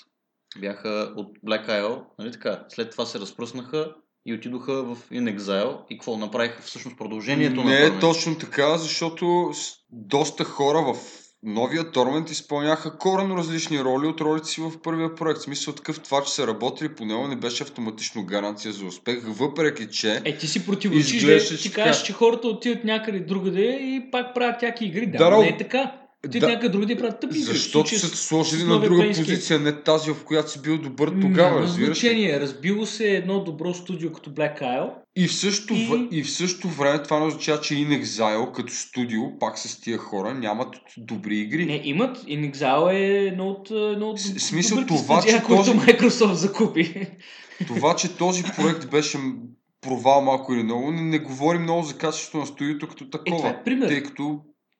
[0.59, 2.65] бяха от Black Isle, нали така?
[2.69, 3.95] След това се разпръснаха
[4.25, 8.77] и отидоха в In Exile и какво направиха всъщност продължението на Не е точно така,
[8.77, 9.51] защото
[9.89, 10.97] доста хора в
[11.43, 15.39] новия Тормент изпълняха коренно различни роли от ролите си в първия проект.
[15.39, 19.19] В смисъл такъв това, че са работили по него не беше автоматично гаранция за успех,
[19.25, 23.77] въпреки че Е, ти си противоречиш, Изглеждаше, да ти кажеш, че хората отиват някъде другаде
[23.81, 25.05] и пак правят тяки игри.
[25.07, 25.95] Да, Да, но не е така.
[26.25, 26.53] Отиват Да.
[26.53, 27.53] някъде другаде правят тъпи игри.
[27.53, 29.17] Защото са сложили на друга Planescape.
[29.17, 32.39] позиция, не тази, в която си бил добър тогава, Няма значение.
[32.39, 34.89] Разбило се едно добро студио като Black Isle.
[35.19, 38.73] И в, същото, И- и в същото време това не означава, че In Exile като
[38.73, 40.67] студио, пак с тия хора, нямат
[40.97, 41.65] добри игри.
[41.65, 42.17] Не, имат.
[42.17, 47.07] In Exile е едно от, едно от С- смисъл това, студия, че този- Microsoft закупи.
[47.67, 49.17] Това, че този проект беше
[49.81, 53.37] провал малко или много, не, не говори много за качеството на студиото като Е, такова.
[53.37, 53.87] това е пример.
[53.87, 54.39] Тъй като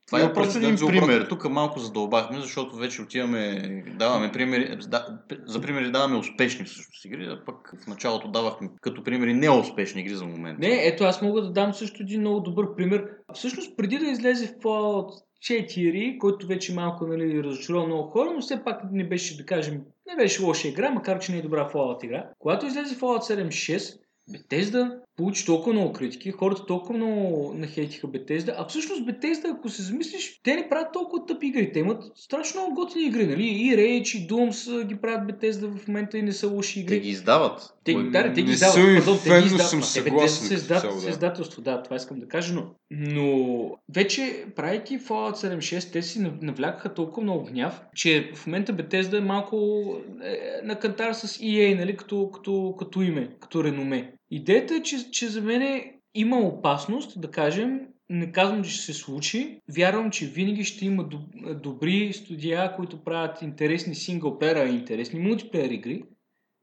[0.10, 1.26] Това е просто един пример.
[1.30, 3.62] Тук малко задълбахме, защото вече отиваме,
[3.98, 9.04] даваме примери, да, за примери даваме успешни всъщност игри, а пък в началото давахме като
[9.04, 10.68] примери неуспешни игри за момента.
[10.68, 13.06] Не, ето аз мога да дам също един много добър пример.
[13.34, 15.10] Всъщност, преди да излезе в Fallout
[15.44, 19.82] 4, който вече малко нали, разочарова много хора, но все пак не беше, да кажем,
[20.08, 22.30] не беше лоша игра, макар че не е добра Fallout игра.
[22.40, 24.00] Когато излезе Fallout 7.6,
[24.32, 29.82] Bethesda получи толкова много критики, хората толкова много нахейтиха Bethesda, а всъщност Bethesda, ако се
[29.82, 33.44] замислиш, те не правят толкова тъпи игри, те имат страшно много готини игри, нали?
[33.44, 36.96] И Rage, и Dooms ги правят Bethesda в момента и не са лоши игри.
[36.96, 37.74] Те ги издават.
[37.84, 38.76] Те, Ма, да, те ги издават.
[38.76, 39.70] Пардон, те ги издават.
[39.70, 41.10] съм те, съгласен се издават, цяло, да.
[41.10, 46.42] издателство, да, това искам да кажа, но, но вече, правейки Fallout 7.6, те си нав-
[46.42, 49.86] навлякаха толкова много гняв, че в момента Bethesda е малко
[50.24, 54.14] е, на кантар с EA, нали, като, като, като име, като реноме.
[54.32, 58.94] Идеята е, че, че за мен има опасност, да кажем, не казвам, че ще се
[58.94, 59.62] случи.
[59.76, 65.70] Вярвам, че винаги ще има доб- добри студия, които правят интересни синглплеера и интересни мултиплеер
[65.70, 66.04] игри.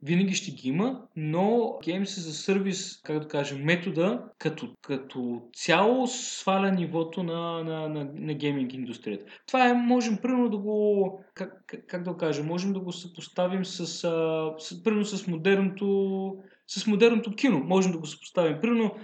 [0.03, 1.47] Винаги ще ги има, но
[1.83, 8.11] Games a Service, как да кажем, метода като, като цяло сваля нивото на, на, на,
[8.15, 9.25] на гейминг индустрията.
[9.47, 13.65] Това е, можем примерно да го, как, как, да го кажем, можем да го съпоставим
[13.65, 13.87] с,
[14.59, 16.37] с, примерно с модерното,
[16.69, 17.63] с модерното кино.
[17.65, 18.61] Можем да го съпоставим.
[18.61, 18.95] Примерно,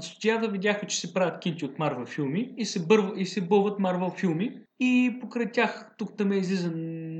[0.00, 3.78] студията видяха, че се правят кинти от Марвел филми и се, бърва, и се бълват
[3.78, 6.72] Марвел филми и покрай тях тук там излиза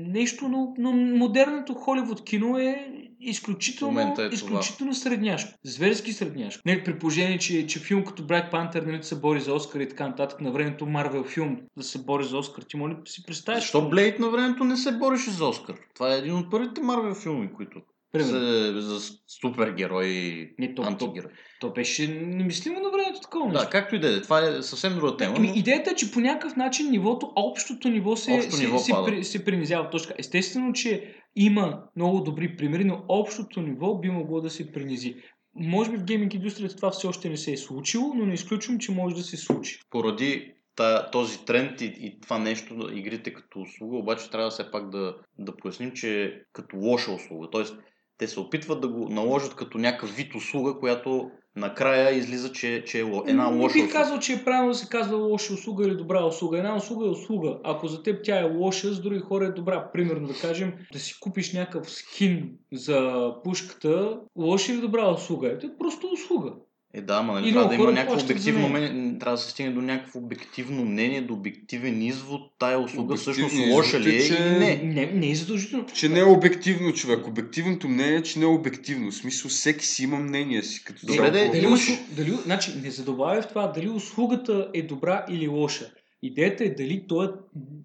[0.07, 4.29] нещо, но, но модерното Холивуд кино е изключително, е това.
[4.31, 5.59] изключително средняшко.
[5.63, 6.61] Зверски средняшко.
[6.65, 9.89] Не, при положение, че, че филм като Black Panther нали, се бори за Оскар и
[9.89, 13.23] така нататък, на времето Марвел филм да се бори за Оскар, ти моля да си
[13.25, 13.63] представиш.
[13.63, 15.75] Защо Блейд на времето не се бореше за Оскар?
[15.95, 17.81] Това е един от първите Марвел филми, които
[18.17, 18.39] Примерно.
[18.39, 18.99] са за
[19.41, 21.31] супергерои, Не, то, то, антигерои.
[21.59, 23.63] то беше немислимо на времето такова нещо.
[23.63, 24.21] Да, както и да е.
[24.21, 25.33] Това е съвсем друга тема.
[25.37, 28.77] Ами, но- идеята е, че по някакъв начин нивото, общото ниво се, Общото се, ниво
[28.77, 29.05] се, пада.
[29.05, 29.89] при, се принизява.
[29.89, 30.13] Точка.
[30.19, 35.15] Естествено, че има много добри примери, но общото ниво би могло да се принизи.
[35.55, 38.79] Може би в гейминг индустрията това все още не се е случило, но не изключвам,
[38.79, 39.79] че може да се случи.
[39.89, 44.89] поради та, този тренд и, и това нещо, игрите като услуга, обаче трябва все пак
[44.89, 47.47] да, да поясним, че е като лоша услуга.
[47.51, 47.77] Тоест,
[48.17, 52.99] те се опитват да го наложат като някакъв вид услуга, която накрая излиза, че, че
[52.99, 54.03] е една не лоша бих услуга.
[54.03, 56.57] казал, че е правилно да се казва лоша услуга или добра услуга.
[56.57, 57.59] Една услуга е услуга.
[57.63, 59.91] Ако за теб тя е лоша, с други хора е добра.
[59.93, 65.47] Примерно да кажем, да си купиш някакъв скин за пушката, лоша или добра услуга.
[65.47, 66.53] Е просто услуга.
[66.97, 69.71] Е, да, ама нали, И трябва да има някакво обективно мнение, трябва да се стигне
[69.71, 74.59] до някакво обективно мнение, до обективен извод, тая услуга всъщност лоша ли е, че- или
[74.59, 74.75] не.
[74.83, 75.85] Не, не е задължително.
[75.93, 77.27] Че не е обективно човек.
[77.27, 79.11] Обективното мнение е, че не е обективно.
[79.11, 80.83] В смисъл, всеки си има мнение си.
[80.83, 81.95] Като Добре, по Дали, услу...
[82.11, 85.85] дали, значи, не задълбавя в това дали услугата е добра или лоша.
[86.23, 87.29] Идеята е дали той е,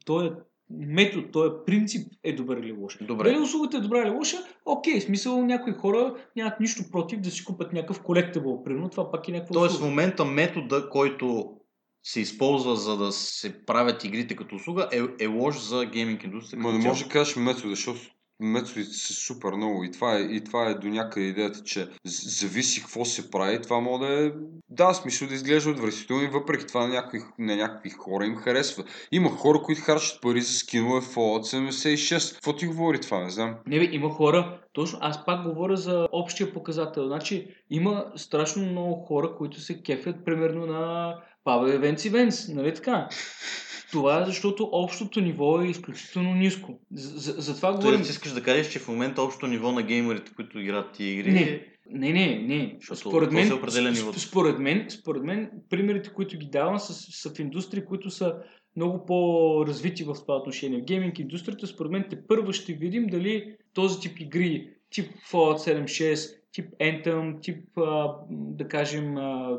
[0.04, 0.30] той е
[0.70, 2.98] метод, този принцип е добър или лош.
[3.00, 3.24] Добре.
[3.30, 7.30] Дали услугата е добра или лоша, окей, в смисъл някои хора нямат нищо против да
[7.30, 11.56] си купят някакъв колектабъл, примерно, това пак е някаква Тоест в момента метода, който
[12.02, 16.68] се използва за да се правят игрите като услуга е, е лош за гейминг индустрията.
[16.68, 18.00] Ма не може да кажеш методи, защото
[18.41, 22.80] методите са супер много и това е, и това е до някъде идеята, че зависи
[22.80, 23.62] какво се прави.
[23.62, 24.32] Това може да е,
[24.68, 28.84] да, смисъл да изглежда отвратително и въпреки това на някакви, на някакви хора им харесва.
[29.12, 32.34] Има хора, които харчат пари за скинове Fallout 76.
[32.34, 33.55] Какво ти говори това, не знам.
[33.66, 37.07] Не бе, има хора, точно аз пак говоря за общия показател.
[37.07, 41.14] Значи има страшно много хора, които се кефят примерно на
[41.47, 43.09] Pavel Events Events, нали така?
[43.93, 46.80] Това е защото общото ниво е изключително ниско.
[46.93, 47.99] За, за, за говорим...
[47.99, 51.32] Тоест, искаш да кажеш, че в момента общото ниво на геймерите, които играят тия игри
[51.32, 51.66] Не.
[51.93, 52.76] Не, не, не.
[52.78, 57.38] Защото Според мен, се според, мен, според мен, примерите, които ги давам, са, са в
[57.38, 58.34] индустрии, които са
[58.76, 60.80] много по-развити в това отношение.
[60.80, 65.84] В гейминг индустрията, според мен, те първо ще видим дали този тип игри, тип Fallout
[65.84, 69.59] 76, тип Anthem, тип, а, да кажем, а,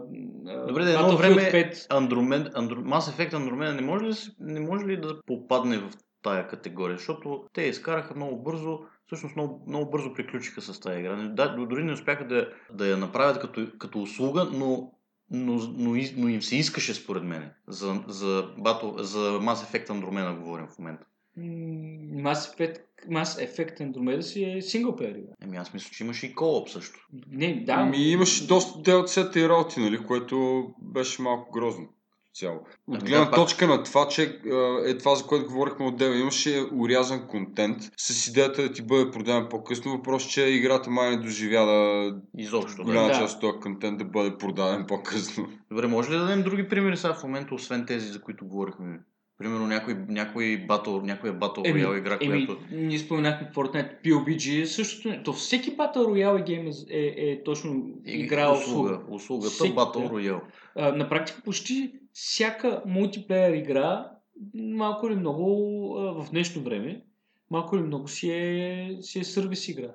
[0.67, 1.73] Добре, да едно Battlefield време 5.
[1.73, 2.75] Andromeda, Andro...
[2.75, 6.97] Mass Effect Andromeda не може, ли, не може ли да попадне в тая категория?
[6.97, 11.15] Защото те изкараха много бързо, всъщност много, много бързо приключиха с тази игра.
[11.15, 14.93] Да, дори не успяха да, да я направят като, като услуга, но,
[15.31, 17.51] но, но, но им се искаше според мен.
[17.67, 21.05] За, за, Battle, за Mass Effect Andromeda говорим в момента.
[21.37, 22.77] Mass Effect,
[23.09, 25.31] Mass Effect Andromeda си е синглплеер игра.
[25.43, 26.99] Еми аз мисля, че имаше и кооп също.
[27.31, 27.73] Не, да.
[27.73, 31.87] Ами имаше доста DLC-та и работи, нали, което беше малко грозно.
[32.33, 32.55] Цяло.
[32.87, 34.39] От Ами гледна да, пак- точка на това, че
[34.85, 39.47] е това, за което говорихме отдел, имаше урязан контент с идеята да ти бъде продаден
[39.49, 39.91] по-късно.
[39.91, 42.83] Въпрос, че играта май не доживя да Изобщо.
[42.83, 43.13] голяма Да.
[43.13, 45.47] част от този контент да бъде продаден по-късно.
[45.69, 48.99] Добре, може ли да дадем други примери сега в момента, освен тези, за които говорихме?
[49.41, 52.63] Примерно някой, някой батъл, някоя батъл Еми, роял игра, Еми, която...
[52.71, 55.09] ние споменахме Fortnite, PUBG, същото.
[55.09, 58.93] не- То всеки Battle Royale гейм е, е, е точно игра услуга.
[58.93, 59.15] услуга.
[59.15, 59.73] Услугата Всеки.
[59.75, 60.41] Royale.
[60.75, 64.11] А, на практика почти всяка мултиплеер игра,
[64.53, 65.43] малко или много
[65.99, 67.01] а, в днешно време,
[67.51, 69.91] малко или много си е, си е сервис игра.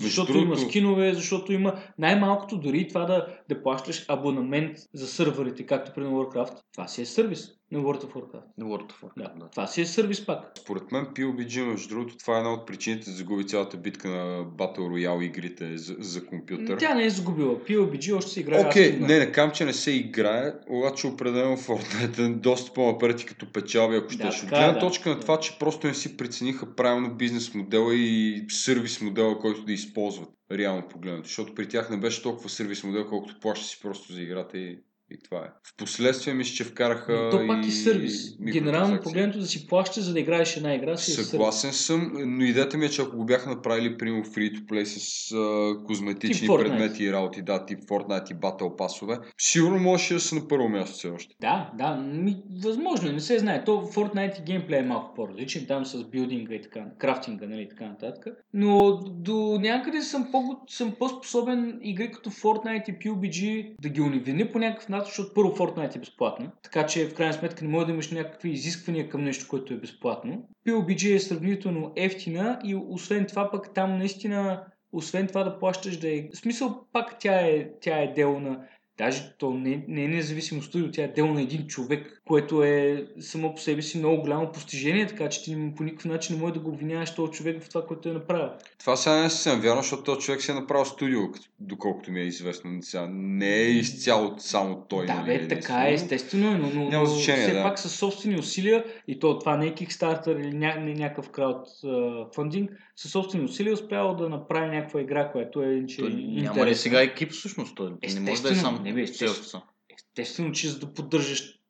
[0.00, 5.92] Защото има скинове, защото има най-малкото дори това да, да плащаш абонамент за сървърите, както
[5.94, 6.58] при на Warcraft.
[6.72, 8.42] Това си е сервис на World of Warcraft.
[8.60, 9.48] World of Warcraft, Да, да.
[9.50, 10.52] Това си е сервис пак.
[10.58, 14.44] Според мен PUBG, между другото, това е една от причините да загуби цялата битка на
[14.44, 16.78] Battle Royale игрите за, за компютър.
[16.78, 17.54] Тя не е загубила.
[17.58, 18.60] PUBG още се играе.
[18.66, 19.06] Окей, активно.
[19.06, 23.52] не, не кам, че не се играе, обаче определено Fortnite е доста по-напред и като
[23.52, 24.36] печалби, ако Да, щеш.
[24.42, 24.78] От е, гледна да.
[24.78, 25.20] точка на Да.
[25.20, 30.28] това, че просто не си прецениха правилно бизнес модела и сервис модела, който да използват,
[30.52, 31.28] реално погледнато.
[31.28, 34.78] Защото при тях не беше толкова сервис модел, колкото плаща си просто за играта и,
[35.10, 35.48] и това е.
[35.74, 38.36] Впоследствие мисля, че вкараха Но то пак и е сервис.
[38.52, 41.24] Генерално погледнато да си плащаш, за да играеш една игра, си е.
[41.24, 44.84] Съгласен съм, но идеята ми е, че ако го бяха направили, примерно, free to play
[44.84, 50.14] с а, козметични Тип предмети и работи, да, тип Fortnite и Battle пасове, сигурно можеше
[50.14, 51.34] да са на първо място все още.
[51.40, 53.64] Да, да, ми, възможно е, не се знае.
[53.64, 57.84] То Fortnite и геймплей е малко по-различен, там с билдинга и така, крафтинга, нали, така
[57.84, 58.26] нататък.
[58.54, 64.52] Но до някъде съм, по, съм по-способен игри като Fortnite и PUBG да ги унивини
[64.52, 67.86] по някакъв начин, защото първо Fortnite е безплатна, така че в крайна сметка не може
[67.86, 70.48] да имаш някакви изисквания към нещо, което е безплатно.
[70.68, 76.08] PUBG е сравнително ефтина и освен това пък там наистина освен това да плащаш да
[76.08, 76.28] е...
[76.34, 78.66] В смисъл пак тя е, тя е дело на
[79.00, 83.06] Даже то не, не е независимо студио, тя е дело на един човек, което е
[83.20, 86.54] само по себе си много голямо постижение, така че ти по никакъв начин не може
[86.54, 88.48] да го обвиняваш този човек в това, което е направил.
[88.78, 91.20] Това сега не съм вярно, защото този човек си е направил студио,
[91.60, 92.70] доколкото ми е известно.
[92.82, 95.06] Сега не е изцяло само той.
[95.06, 97.62] да, нали, бе, така е, естествено, е, но, но, Няма но значение, все да.
[97.62, 102.70] пак със собствени усилия, и то това не е Kickstarter или ня, не някакъв краудфандинг,
[102.96, 107.02] със собствени усилия успял да направи някаква игра, която е че, Той няма ли сега
[107.02, 107.76] екип всъщност?
[107.76, 108.82] Той не може да е сам.
[108.92, 109.62] Не бе, сам.
[109.94, 111.60] Естествено, че за да поддържаш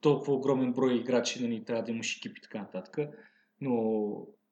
[0.00, 2.98] толкова огромен брой играчи, нали, трябва да имаш екип и така нататък.
[3.60, 3.72] Но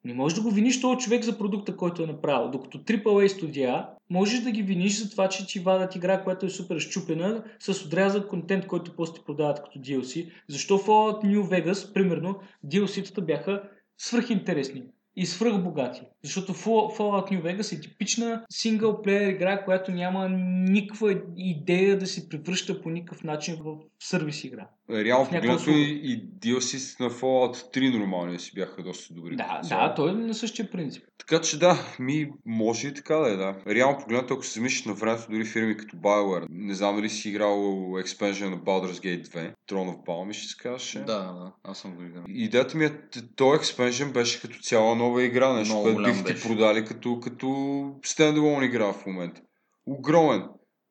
[0.05, 2.51] не можеш да го виниш този човек за продукта, който е направил.
[2.51, 6.51] Докато AAA студия, можеш да ги виниш за това, че ти вадат игра, която е
[6.51, 10.31] супер щупена, с отрязан контент, който после продават като DLC.
[10.49, 13.63] Защо Fallout New Vegas, примерно, DLC-тата бяха
[13.99, 14.83] свръхинтересни.
[15.19, 16.01] И свръхбогати.
[16.25, 20.29] Защото Fallout New Vegas е типична синглплеер игра, която няма
[20.69, 24.69] никаква идея да се превръща по никакъв начин в сервис игра.
[24.91, 29.37] Реално погледнато и, и DLC на Fallout 3 нормални си бяха доста добри.
[29.37, 29.89] Да, цяло.
[29.89, 31.05] да, той е на същия принцип.
[31.19, 33.57] Така че да, ми може и така да е, да.
[33.67, 37.29] Реално погледнато, ако се замислиш на времето, дори фирми като BioWare, не знам дали си
[37.29, 40.99] играл експенжен на Baldur's Gate 2, Throne of Balm, ще се казваше.
[40.99, 42.25] Да, да, аз съм го играл.
[42.29, 42.93] Идеята ми е,
[43.37, 46.49] този експенжен беше като цяла нова игра, нещо, което бих ти беше.
[46.49, 49.41] продали като, като стендалон игра в момента.
[49.87, 50.45] Огромен.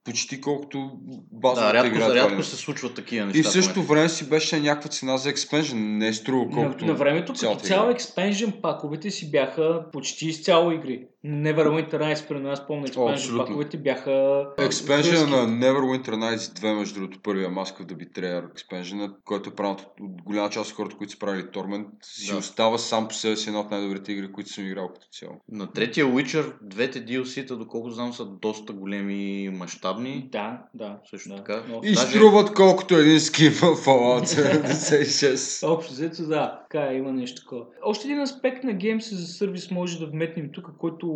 [0.07, 0.91] Почти колкото
[1.31, 2.05] базовата Да, рядко, игра.
[2.05, 3.49] това рядко се случват такива И неща.
[3.49, 5.97] в същото време си беше някаква цена за експенжен.
[5.97, 7.91] Не е струва колкото на, на времето като игра.
[7.91, 11.07] експенжен паковете си бяха почти изцяло игри.
[11.25, 14.45] Neverwinter Nights, при нас помня експенжен паковете бяха...
[14.57, 15.31] Експенжена гръцки.
[15.31, 19.71] на Neverwinter Nights 2, между другото, първия Mask of the Betrayer експенжена, който е правен
[19.71, 22.37] от, голяма част от хората, които са правили Torment, си Да.
[22.37, 25.33] остава сам по себе си една от най-добрите игри, които съм играл като цяло.
[25.51, 29.49] На третия Witcher, двете DLC-та, доколко знам, са доста големи,
[29.97, 30.29] мащабни.
[30.31, 30.99] Да, да.
[31.09, 31.35] Също да.
[31.35, 31.63] така.
[31.69, 35.67] Но, И Даже- струват колкото един скин в Fallout 76.
[35.67, 37.65] Общо взето, да, така е, има нещо такова.
[37.83, 41.07] Още един аспект на Games за сервис може да вметнем тук, който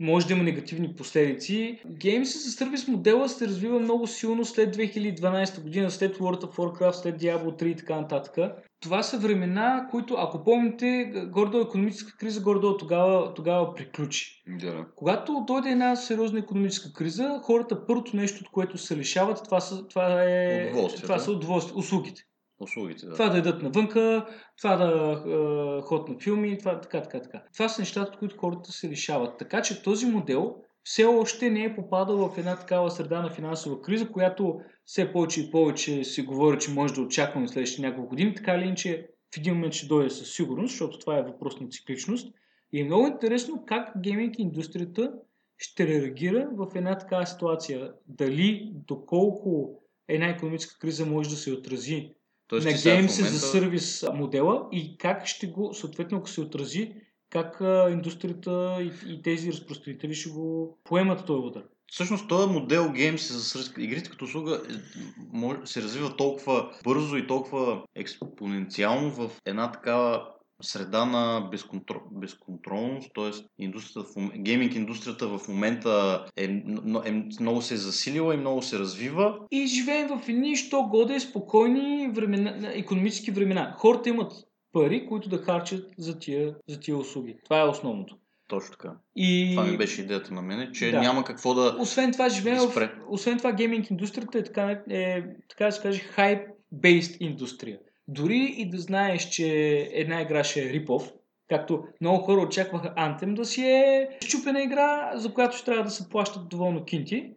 [0.00, 1.80] може да има негативни последици.
[1.86, 6.92] Games за сервис модела се развива много силно след 2012 година, след World of Warcraft,
[6.92, 8.36] след Diablo 3 и така нататък.
[8.84, 14.42] Това са времена, които, ако помните, гордо економическа криза, гордо тогава, тогава приключи.
[14.46, 14.86] Да.
[14.96, 19.88] Когато дойде една сериозна економическа криза, хората първото нещо, от което се лишават, това, са,
[19.88, 21.02] това, е, Удоволствията.
[21.06, 22.22] това са удоволствия, услугите.
[22.60, 23.12] Услугите, да.
[23.12, 24.26] Това да ядат навънка,
[24.58, 27.42] това да е, ходят на филми, това така, така, така.
[27.54, 29.38] Това са нещата, от които хората се лишават.
[29.38, 33.82] Така че този модел все още не е попадал в една такава среда на финансова
[33.82, 38.34] криза, която все повече и повече се говори, че може да очакваме следващите няколко години.
[38.34, 41.68] Така или иначе в един момент ще дойде със сигурност, защото това е въпрос на
[41.68, 42.34] цикличност.
[42.72, 45.12] И е много интересно как гейминг индустрията
[45.58, 47.92] ще реагира в една такава ситуация.
[48.06, 52.10] Дали, доколко една економическа криза може да се отрази
[52.46, 56.40] Тоест, на в Games за момента- сервис модела и как ще го, съответно, ако се
[56.40, 56.94] отрази,
[57.34, 57.60] как
[57.92, 61.62] индустрията и, и тези разпространители ще го поемат този удар.
[61.86, 67.82] Всъщност този модел за сръз- игрите като услуга е, се развива толкова бързо и толкова
[67.94, 70.28] експоненциално в една такава
[70.62, 73.30] среда на безконтрол, безконтролност, т.е.
[73.58, 79.38] индустрията, гейминг индустрията в момента е, е, много се е засилила и много се развива.
[79.50, 83.74] И живеем в едни, що годе, спокойни времена, економически времена.
[83.78, 84.32] Хората имат
[84.74, 87.36] пари, които да харчат за тия, за тия услуги.
[87.44, 88.16] Това е основното.
[88.48, 88.92] Точно така.
[89.16, 89.52] И...
[89.56, 91.00] Това ми беше идеята на мене, че Да.
[91.00, 91.76] няма какво да...
[91.80, 92.90] Освен това, живеем в...
[93.08, 97.78] Освен това, гейминг индустрията е така, е, така да се каже, hype-based индустрия.
[98.08, 99.48] Дори и да знаеш, че
[99.92, 101.12] една игра ще е рипов,
[101.48, 105.90] както много хора очакваха Anthem да си е щупена игра, за която ще трябва да
[105.90, 107.32] се плащат доволно кинти.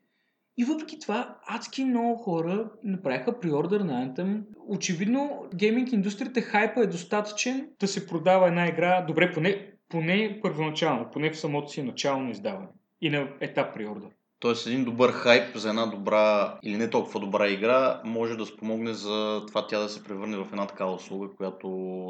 [0.59, 4.41] И въпреки това, адски много хора направиха приордър на Anthem.
[4.67, 11.09] Очевидно, гейминг индустрията хайпа е достатъчен да се продава една игра, добре, поне, поне първоначално,
[11.13, 12.67] поне в самото си начално издаване
[13.01, 14.09] и на етап приордър.
[14.39, 18.93] Тоест един добър хайп за една добра или не толкова добра игра може да спомогне
[18.93, 21.67] за това тя да се превърне в една такава услуга, която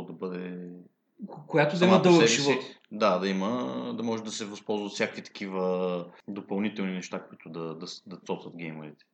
[0.07, 0.59] да бъде
[1.47, 2.41] която да има дълъг си.
[2.41, 2.63] живот.
[2.91, 7.75] Да, да има, да може да се възползва от всякакви такива допълнителни неща, които да,
[7.75, 9.05] да, да цоцат геймерите.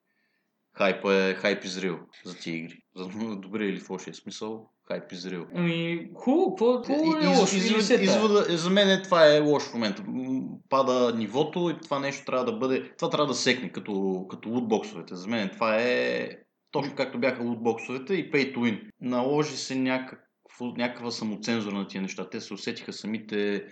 [0.78, 2.78] Хайп е, хайп изрил за тия игри.
[2.96, 5.46] За добре или в лошия смисъл, хайп изрил.
[5.56, 7.56] Ами, хубаво, какво хубаво е Из- лошо?
[7.56, 8.04] из- тая?
[8.04, 10.04] извода, за мен това е лош в момента.
[10.08, 12.92] М, Пада нивото и това нещо трябва да бъде...
[12.98, 15.16] Това трябва да секне, като, като лутбоксовете.
[15.16, 16.30] За мен това е
[16.72, 18.90] точно както бяха лутбоксовете и pay to win.
[19.02, 20.26] Наложи се някакво,
[20.62, 22.30] някаква самоцензура на тия неща.
[22.30, 23.64] Те се усетиха самите,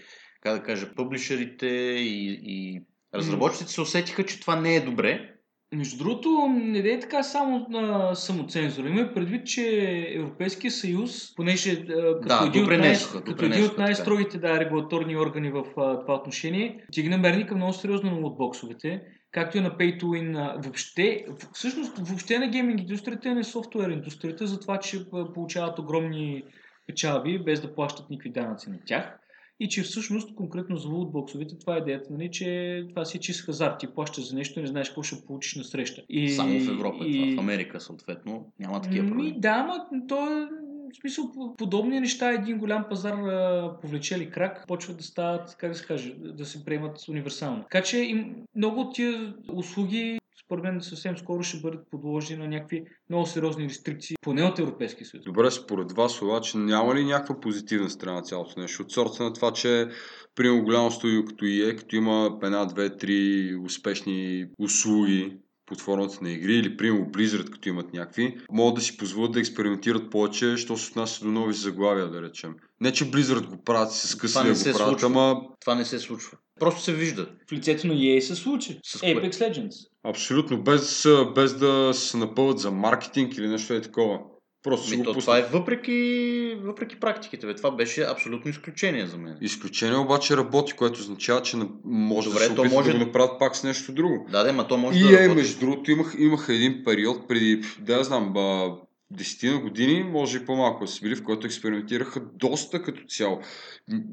[0.41, 2.81] как да кажа, публишерите и, и
[3.15, 5.27] разработчиците се усетиха, че това не е добре.
[5.75, 8.87] Между другото, не дай така само на самоцензура.
[8.87, 9.67] Има предвид, че
[10.15, 15.51] Европейския съюз, понеже като, Да, един, от най- като един от най-строгите да, регулаторни органи
[15.51, 19.01] в а, това отношение, тигна мерника много сериозно на лотбоксовете,
[19.31, 20.63] както и на Pay to Win.
[20.63, 26.43] Въобще, всъщност, въобще на гейминг индустрията, а не софтуер индустрията, за това, че получават огромни
[26.87, 29.17] печалби, без да плащат никакви данъци на тях.
[29.59, 33.45] И че всъщност, конкретно за лутбоксовете, това е идеята, нали, че това си е чист
[33.45, 33.79] хазарт.
[33.79, 36.01] Ти плащаш за нещо и не знаеш какво ще получиш на среща.
[36.09, 37.29] И, Само в Европа е и...
[37.29, 37.41] това.
[37.41, 39.39] В Америка, съответно, няма такива Ми, проблеми.
[39.39, 40.47] да, но то е
[40.91, 45.77] в смисъл, подобни неща, един голям пазар а, повлечели крак, почват да стават, как да
[45.77, 47.61] се каже, да се приемат универсално.
[47.61, 50.20] Така че им, много от тия услуги
[50.51, 55.07] според мен съвсем скоро ще бъдат подложени на някакви много сериозни рестрикции, поне от Европейския
[55.07, 55.23] съюз.
[55.25, 58.83] Добре, според вас обаче няма ли някаква позитивна страна на цялото нещо?
[58.83, 59.87] От сорта на това, че
[60.35, 66.31] примерно голямо студио като EA, като има една, две, три успешни услуги под формата на
[66.31, 70.77] игри или примерно Blizzard, като имат някакви, могат да си позволят да експериментират повече, що
[70.77, 72.55] се отнася до нови заглавия, да речем.
[72.81, 75.07] Не, че Blizzard го правят с къси Това да не го правят, случва.
[75.07, 76.37] ама Това не се случва.
[76.59, 77.29] Просто се вижда.
[77.49, 78.79] В лицето на EA се случи.
[78.83, 79.15] С кое?
[79.15, 79.90] Apex Legends.
[80.03, 84.19] Абсолютно без, без да се напълват за маркетинг или нещо е такова.
[84.63, 87.47] Просто го то, това е въпреки, въпреки практиките.
[87.47, 87.55] Бе.
[87.55, 89.37] Това беше абсолютно изключение за мен.
[89.41, 93.39] Изключение обаче работи, което означава, че може Добре, да се опитат може- да го направят
[93.39, 94.27] пак с нещо друго.
[94.31, 95.35] Да, да, ма то може И да е, работи.
[95.35, 98.71] между другото, имах, имах един период преди, да я знам, ба,
[99.17, 103.39] десетина години, може и по-малко да са били, в който експериментираха доста като цяло.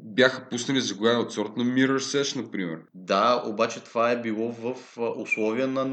[0.04, 2.78] Бяха пуснали заглавия от сорт на Mirror Sesh, например.
[2.94, 4.74] Да, обаче това е било в
[5.16, 5.84] условия на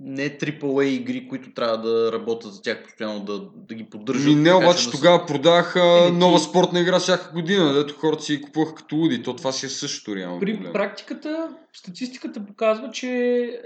[0.00, 4.26] не AAA игри, които трябва да работят за тях постоянно, да, да ги поддържат.
[4.26, 7.72] Ми не, така, обаче че да тогава продаваха Е, ти- нова спортна игра всяка година,
[7.74, 9.22] дето хората си купуваха като луди.
[9.22, 10.72] То това си е същото реално При проблем.
[10.72, 13.60] практиката, статистиката показва, че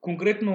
[0.00, 0.54] конкретно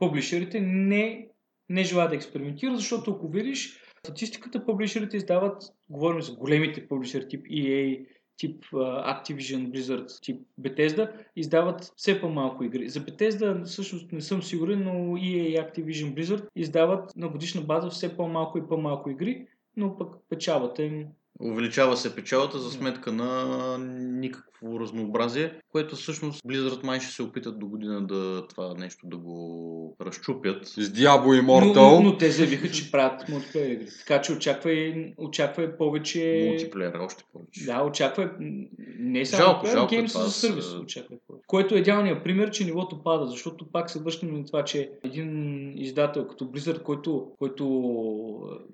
[0.00, 1.26] публишерите не,
[1.70, 7.46] не желаят да експериментират, защото ако видиш, статистиката публишерите издават, говорим за големите публишери тип
[7.46, 8.06] EA,
[8.36, 8.76] тип а,
[9.14, 12.88] Activision, Blizzard, тип Bethesda, издават все по-малко игри.
[12.88, 18.16] За Bethesda всъщност не съм сигурен, но EA, Activision, Blizzard издават на годишна база все
[18.16, 19.46] по-малко и по-малко игри,
[19.76, 21.06] но пък печалбата им
[21.42, 27.58] Увеличава се печалата за сметка на никакво разнообразие, което всъщност Blizzard май ще се опитат
[27.58, 30.66] до година да това нещо да го разчупят.
[30.66, 31.74] С Diablo Но, Immortal.
[31.74, 33.86] но, но те заявиха, че правят мултиплеер игри.
[33.98, 36.46] Така че очаквай, очаквай повече...
[36.48, 37.64] Мултиплеер, още повече.
[37.64, 38.28] Да, очаквай
[38.98, 40.74] не само Жалко, Player, жалко това за сервис.
[40.74, 41.44] Очаквай повече.
[41.46, 45.72] Което е идеалният пример, че нивото пада, защото пак се връщаме на това, че един
[45.76, 47.64] издател като Blizzard, който, който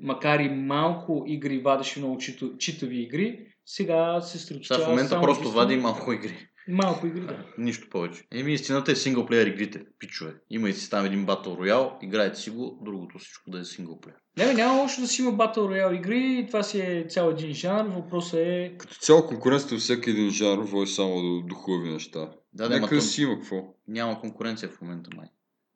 [0.01, 5.09] макар и малко игри вадеше много чито, читави игри, сега се сръчава Сега в момента
[5.09, 6.49] само просто единствено вади малко игри.
[6.69, 7.45] Малко игри, да.
[7.59, 8.23] Нищо повече.
[8.35, 9.83] Еми, истината е синглплеер игрите.
[9.99, 10.35] Пичове.
[10.51, 14.17] Има и си там един Battle Royale, играете си го, другото всичко да е синглплеер.
[14.37, 17.55] Не, бе, няма лошо да си има Battle Royale игри, това си е цял един
[17.55, 21.91] жанр, въпросът е Като цяло конкуренцията във всеки един жанр води само до, до хубави
[21.91, 22.31] неща.
[22.53, 23.75] Да, да, Нека то си има какво.
[23.89, 25.27] няма конкуренция в момента май.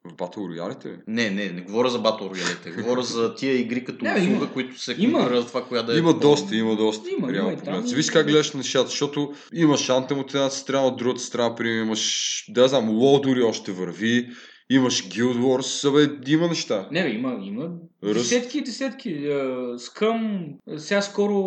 [0.05, 0.97] В Battle Royale ли?
[1.07, 2.83] Не, не, не говоря за Battle Royale.
[2.83, 4.53] говоря за тия игри като Не, услуга, има.
[4.53, 5.19] които се Има.
[5.19, 5.99] конкурират това, коя да е.
[5.99, 7.11] Има доста, има доста.
[7.11, 7.87] Има, реално има погледнато.
[7.89, 11.83] Зависи как гледаш на нещата, защото имаш Anthem от едната страна, от другата страна, примерно
[11.83, 14.29] имаш, да знам, LoL дори още върви,
[14.71, 16.89] имаш Guild Wars, абе, има неща.
[16.91, 17.71] Не, бе, има, има
[18.05, 18.15] Ръст.
[18.15, 19.11] десетки и десетки.
[19.11, 19.45] Е,
[19.79, 20.47] Скъм,
[20.77, 21.41] сега скоро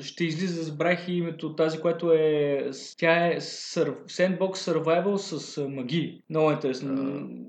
[0.00, 5.68] ще излиза, забравих и името, тази, която е, тя е сър, Sandbox Survival с а,
[5.68, 6.20] магии.
[6.30, 6.94] Много интересно.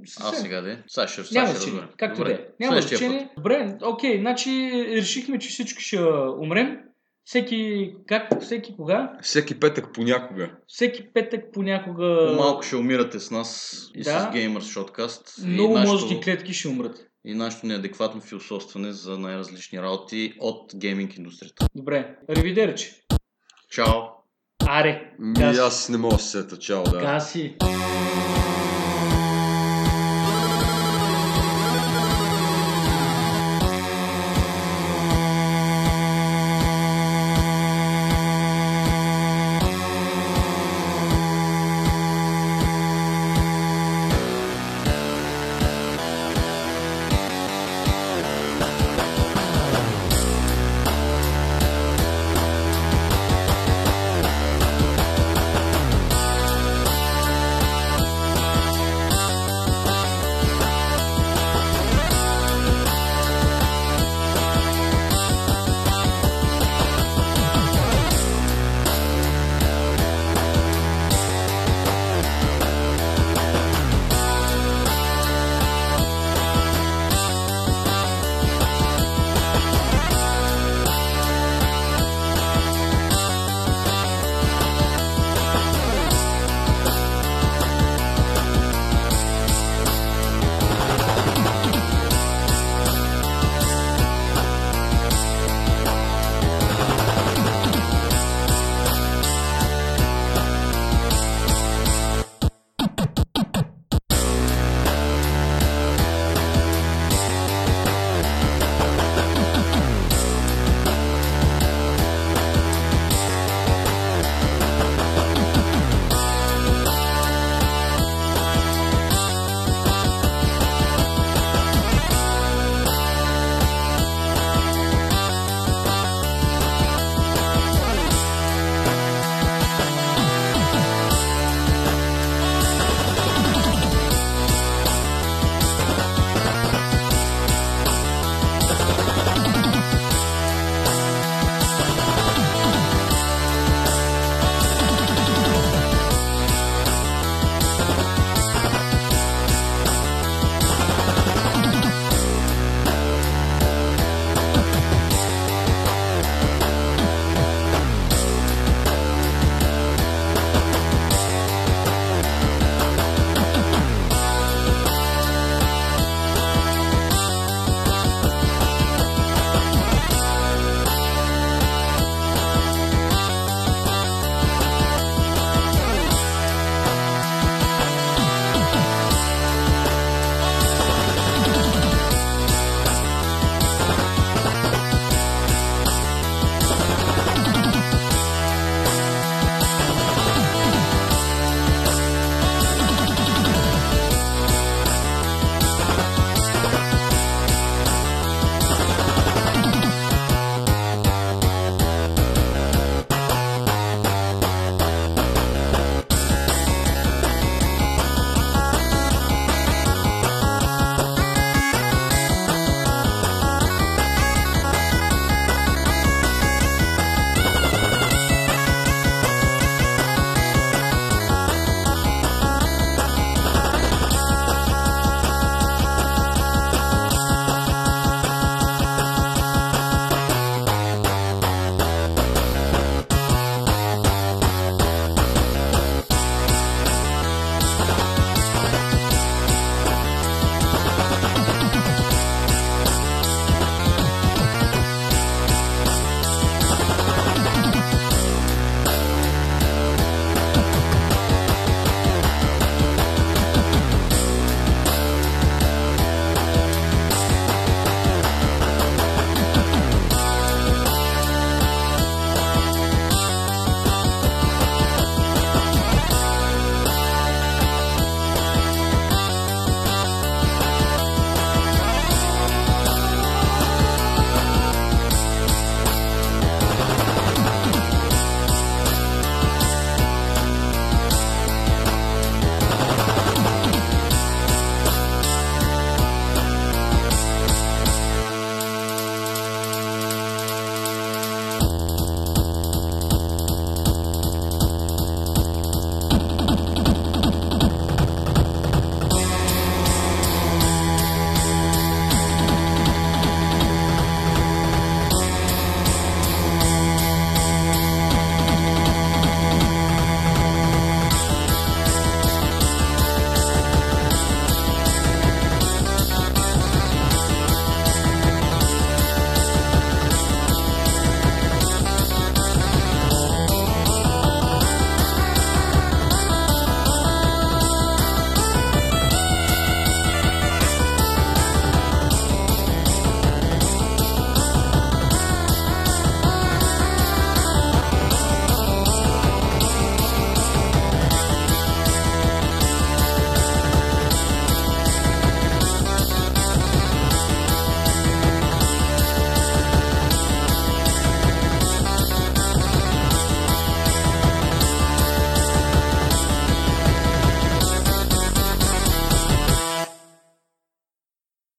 [0.03, 0.41] А, Съвсем.
[0.41, 0.83] сега де?
[0.87, 1.81] Сега ще, сега Няма ще значение.
[1.81, 1.93] разбера.
[1.97, 2.45] Както Добре, да е.
[2.59, 3.29] Няма значение.
[3.37, 5.99] Добре, окей, значи решихме, че всички ще
[6.39, 6.77] умрем.
[7.25, 9.13] Всеки, как, всеки кога?
[9.21, 10.51] Всеки петък понякога.
[10.67, 12.27] Всеки петък понякога...
[12.27, 14.09] По-малко ще умирате с нас и Да.
[14.19, 15.45] с Gamers Shotcast.
[15.47, 16.97] Много и нашето, мозъчни клетки ще умрат.
[17.25, 21.65] и нашето неадекватно философстване за най-различни работи от гейминг индустрията.
[21.75, 22.95] Добре, ревидерче.
[23.71, 23.93] Чао!
[24.67, 26.99] Аре, Ми, аз не мога да се сета, чао, да.
[26.99, 27.55] Гаси.